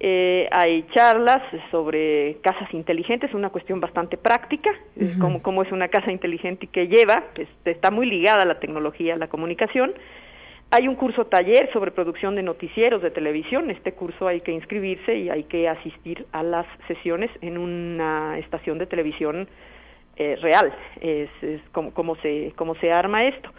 [0.00, 1.40] eh, hay charlas
[1.70, 5.18] sobre casas inteligentes, una cuestión bastante práctica, uh -huh.
[5.18, 8.58] como cómo es una casa inteligente y que lleva, pues, está muy ligada a la
[8.58, 9.94] tecnología, a la comunicación.
[10.70, 13.70] Hay un curso taller sobre producción de noticieros de televisión.
[13.70, 18.78] Este curso hay que inscribirse y hay que asistir a las sesiones en una estación
[18.78, 19.46] de televisión
[20.16, 20.74] eh, real.
[21.00, 23.50] Es, es como, cómo, se, cómo se arma esto.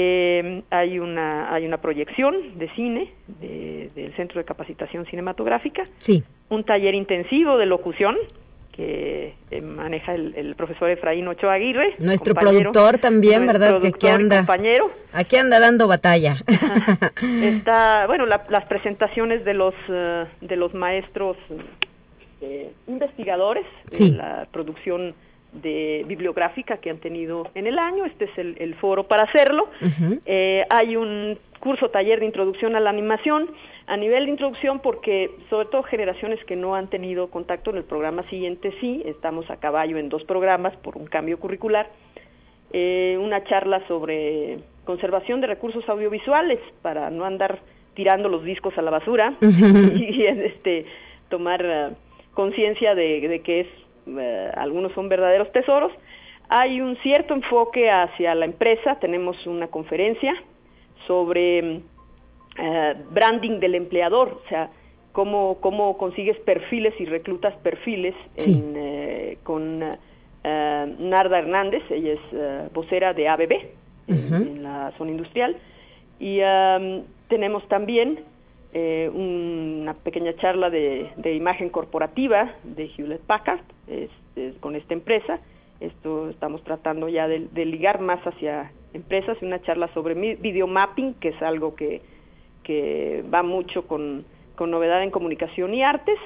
[0.00, 6.22] Eh, hay una hay una proyección de cine de, del Centro de Capacitación Cinematográfica, sí.
[6.50, 8.16] un taller intensivo de locución
[8.70, 11.96] que eh, maneja el, el, profesor Efraín Ochoa Aguirre.
[11.98, 13.80] Nuestro productor también, ¿verdad?
[13.80, 14.36] Que aquí anda.
[14.36, 14.92] Compañero.
[15.12, 16.36] Aquí anda dando batalla.
[17.42, 21.36] Está, bueno, la, las presentaciones de los, uh, de los maestros
[22.40, 24.12] eh, investigadores, sí.
[24.12, 25.12] la producción
[25.62, 28.04] de bibliográfica que han tenido en el año.
[28.04, 29.68] Este es el, el foro para hacerlo.
[29.80, 30.20] Uh -huh.
[30.26, 33.50] eh, hay un curso taller de introducción a la animación
[33.86, 37.84] a nivel de introducción porque sobre todo generaciones que no han tenido contacto en el
[37.84, 41.88] programa siguiente sí, estamos a caballo en dos programas por un cambio curricular.
[42.72, 47.60] Eh, una charla sobre conservación de recursos audiovisuales para no andar
[47.94, 49.98] tirando los discos a la basura uh -huh.
[49.98, 50.84] y, y este
[51.30, 51.94] tomar uh,
[52.34, 53.66] conciencia de, de que es
[54.08, 55.92] Uh, algunos son verdaderos tesoros.
[56.48, 60.34] Hay un cierto enfoque hacia la empresa, tenemos una conferencia
[61.06, 64.70] sobre uh, branding del empleador, o sea,
[65.12, 68.52] cómo, cómo consigues perfiles y reclutas perfiles sí.
[68.52, 74.36] en, eh, con Narda Hernández, ella es vocera de ABB uh -huh.
[74.36, 75.56] en, en, la zona industrial,
[76.18, 78.20] y um, tenemos también
[78.72, 83.60] eh, una pequeña charla de, de, imagen corporativa de Hewlett Packard
[84.60, 85.40] con esta empresa.
[85.80, 91.28] Esto estamos tratando ya de, ligar más hacia empresas, una charla sobre video mapping, que
[91.28, 92.02] es algo que,
[92.62, 94.24] que va mucho con,
[94.56, 96.18] con novedad en comunicación y artes,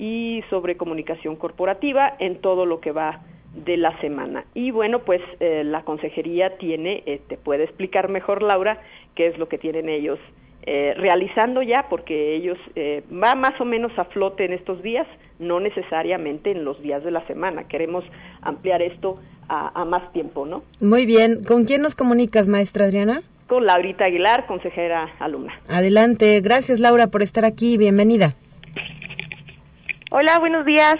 [0.00, 3.20] y sobre comunicación corporativa en todo lo que va
[3.54, 4.44] de la semana.
[4.54, 8.80] Y bueno, pues eh, la consejería tiene, eh, te puede explicar mejor Laura,
[9.14, 10.18] qué es lo que tienen ellos
[10.62, 15.06] eh, realizando ya, porque ellos eh, va más o menos a flote en estos días,
[15.38, 17.64] no necesariamente en los días de la semana.
[17.64, 18.04] Queremos
[18.42, 20.62] ampliar esto a, a, más tiempo, ¿no?
[20.80, 21.42] Muy bien.
[21.44, 23.22] ¿Con quién nos comunicas, maestra Adriana?
[23.46, 25.52] Con Laurita Aguilar, consejera alumna.
[25.68, 26.40] Adelante.
[26.40, 27.76] Gracias, Laura, por estar aquí.
[27.76, 28.34] Bienvenida.
[30.12, 30.96] Hola, buenos días.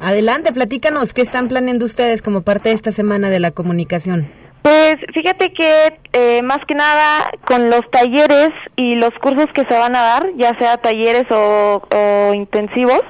[0.00, 4.28] Adelante, platícanos, ¿qué están planeando ustedes como parte de esta semana de la comunicación?
[4.62, 9.78] Pues fíjate que eh, más que nada con los talleres y los cursos que se
[9.78, 13.00] van a dar, ya sea talleres o, intensivos,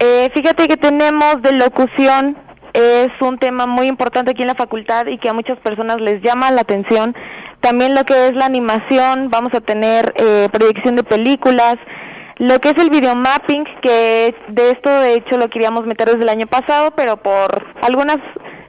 [0.00, 2.36] eh, fíjate que tenemos de locución,
[2.72, 6.22] es un tema muy importante aquí en la facultad y que a muchas personas les
[6.22, 7.14] llama la atención.
[7.60, 11.76] También lo que es la animación, vamos a tener eh, proyección de películas,
[12.36, 16.30] lo que es el videomapping, que de esto de hecho lo queríamos meter desde el
[16.30, 18.16] año pasado, pero por algunas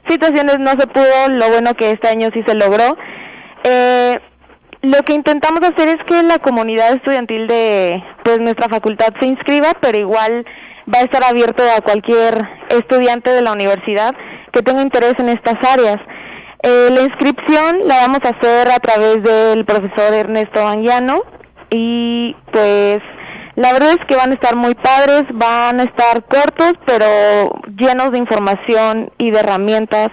[0.08, 2.96] situaciones no se pudo, lo bueno que este año sí se logró.
[3.64, 4.18] Eh,
[4.82, 9.74] lo que intentamos hacer es que la comunidad estudiantil de pues nuestra facultad se inscriba,
[9.80, 10.44] pero igual
[10.92, 12.34] va a estar abierto a cualquier
[12.68, 14.14] estudiante de la universidad
[14.52, 15.98] que tenga interés en estas áreas.
[16.64, 21.22] Eh, la inscripción la vamos a hacer a través del profesor Ernesto Anguiano
[21.70, 22.98] y pues
[23.56, 28.12] la verdad es que van a estar muy padres, van a estar cortos pero llenos
[28.12, 30.08] de información y de herramientas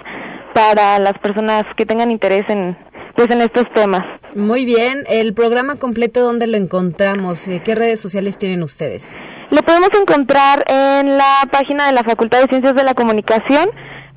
[0.54, 2.78] para las personas que tengan interés en
[3.16, 4.02] pues en estos temas.
[4.34, 9.18] Muy bien, el programa completo dónde lo encontramos, eh, ¿qué redes sociales tienen ustedes?
[9.50, 13.70] Lo podemos encontrar en la página de la Facultad de Ciencias de la Comunicación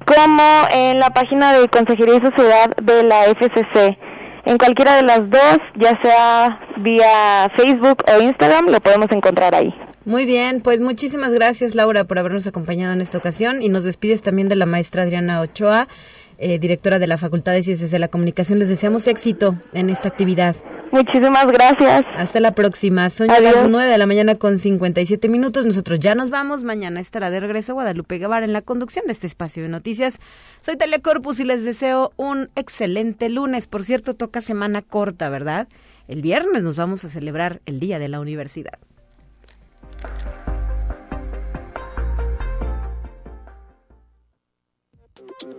[0.04, 3.98] como en la página de Consejería y Sociedad de la FCC.
[4.44, 9.72] En cualquiera de las dos, ya sea vía Facebook o Instagram, lo podemos encontrar ahí.
[10.04, 14.20] Muy bien, pues muchísimas gracias Laura por habernos acompañado en esta ocasión y nos despides
[14.20, 15.86] también de la maestra Adriana Ochoa.
[16.38, 18.58] Eh, directora de la Facultad de Ciencias de la Comunicación.
[18.58, 20.56] Les deseamos éxito en esta actividad.
[20.92, 22.02] Muchísimas gracias.
[22.16, 23.08] Hasta la próxima.
[23.08, 25.64] Son ya las 9 de la mañana con 57 minutos.
[25.64, 26.64] Nosotros ya nos vamos.
[26.64, 30.18] Mañana estará de regreso Guadalupe Guevara en la conducción de este espacio de noticias.
[30.60, 33.66] Soy Telecorpus y les deseo un excelente lunes.
[33.66, 35.66] Por cierto, toca semana corta, ¿verdad?
[36.08, 38.78] El viernes nos vamos a celebrar el Día de la Universidad.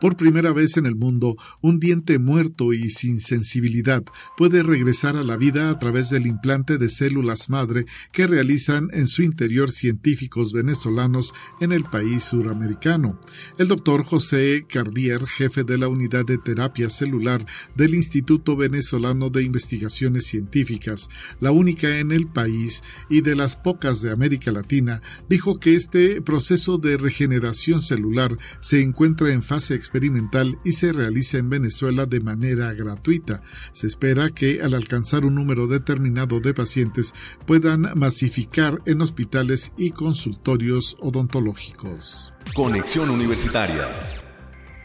[0.00, 4.04] Por primera vez en el mundo, un diente muerto y sin sensibilidad
[4.36, 9.08] puede regresar a la vida a través del implante de células madre que realizan en
[9.08, 13.18] su interior científicos venezolanos en el país suramericano.
[13.58, 17.44] El doctor José Cardier, jefe de la unidad de terapia celular
[17.74, 21.08] del Instituto Venezolano de Investigaciones Científicas,
[21.40, 26.22] la única en el país y de las pocas de América Latina, dijo que este
[26.22, 32.20] proceso de regeneración celular se encuentra en fase experimental y se realiza en Venezuela de
[32.20, 33.42] manera gratuita.
[33.72, 37.14] Se espera que al alcanzar un número determinado de pacientes
[37.46, 42.34] puedan masificar en hospitales y consultorios odontológicos.
[42.54, 43.88] Conexión Universitaria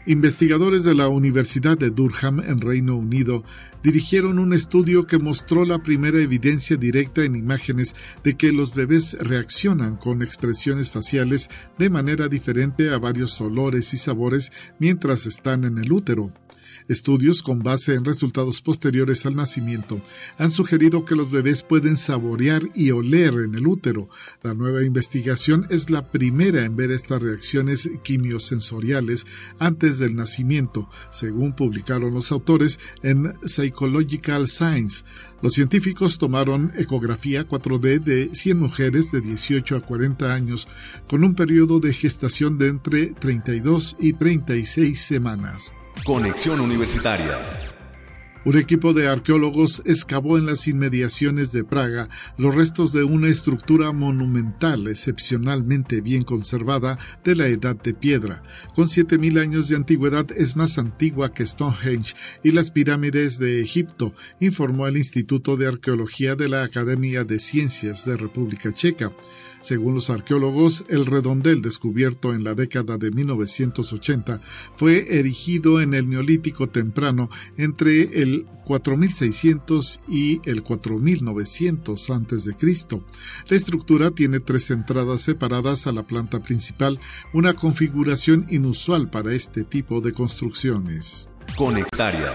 [0.06, 3.42] Investigadores de la Universidad de Durham en Reino Unido
[3.82, 9.16] dirigieron un estudio que mostró la primera evidencia directa en imágenes de que los bebés
[9.18, 11.48] reaccionan con expresiones faciales
[11.78, 16.34] de manera diferente a varios olores y sabores mientras están en el útero.
[16.86, 20.02] Estudios con base en resultados posteriores al nacimiento
[20.36, 24.10] han sugerido que los bebés pueden saborear y oler en el útero.
[24.42, 29.26] La nueva investigación es la primera en ver estas reacciones quimiosensoriales
[29.58, 35.04] antes del nacimiento, según publicaron los autores en Psychological Science.
[35.40, 40.68] Los científicos tomaron ecografía 4D de 100 mujeres de 18 a 40 años
[41.08, 45.72] con un periodo de gestación de entre 32 y 36 semanas.
[46.02, 47.40] Conexión Universitaria.
[48.44, 53.90] Un equipo de arqueólogos excavó en las inmediaciones de Praga los restos de una estructura
[53.92, 58.42] monumental excepcionalmente bien conservada de la Edad de Piedra.
[58.74, 64.12] Con 7.000 años de antigüedad es más antigua que Stonehenge y las pirámides de Egipto,
[64.40, 69.10] informó el Instituto de Arqueología de la Academia de Ciencias de República Checa.
[69.64, 74.42] Según los arqueólogos, el redondel descubierto en la década de 1980
[74.76, 82.50] fue erigido en el Neolítico temprano entre el 4600 y el 4900 a.C.
[83.48, 87.00] La estructura tiene tres entradas separadas a la planta principal,
[87.32, 91.30] una configuración inusual para este tipo de construcciones.
[91.56, 92.34] Conectaria.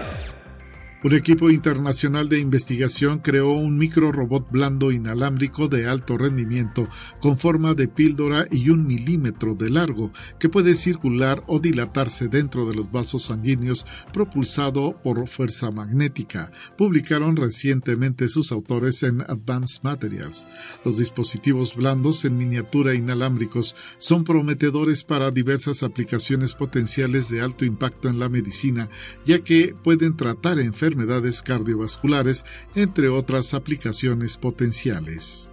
[1.02, 6.88] Un equipo internacional de investigación creó un micro robot blando inalámbrico de alto rendimiento
[7.22, 12.68] con forma de píldora y un milímetro de largo que puede circular o dilatarse dentro
[12.68, 16.52] de los vasos sanguíneos propulsado por fuerza magnética.
[16.76, 20.48] Publicaron recientemente sus autores en Advanced Materials.
[20.84, 28.10] Los dispositivos blandos en miniatura inalámbricos son prometedores para diversas aplicaciones potenciales de alto impacto
[28.10, 28.90] en la medicina,
[29.24, 35.52] ya que pueden tratar enfermedades enfermedades cardiovasculares, entre otras aplicaciones potenciales.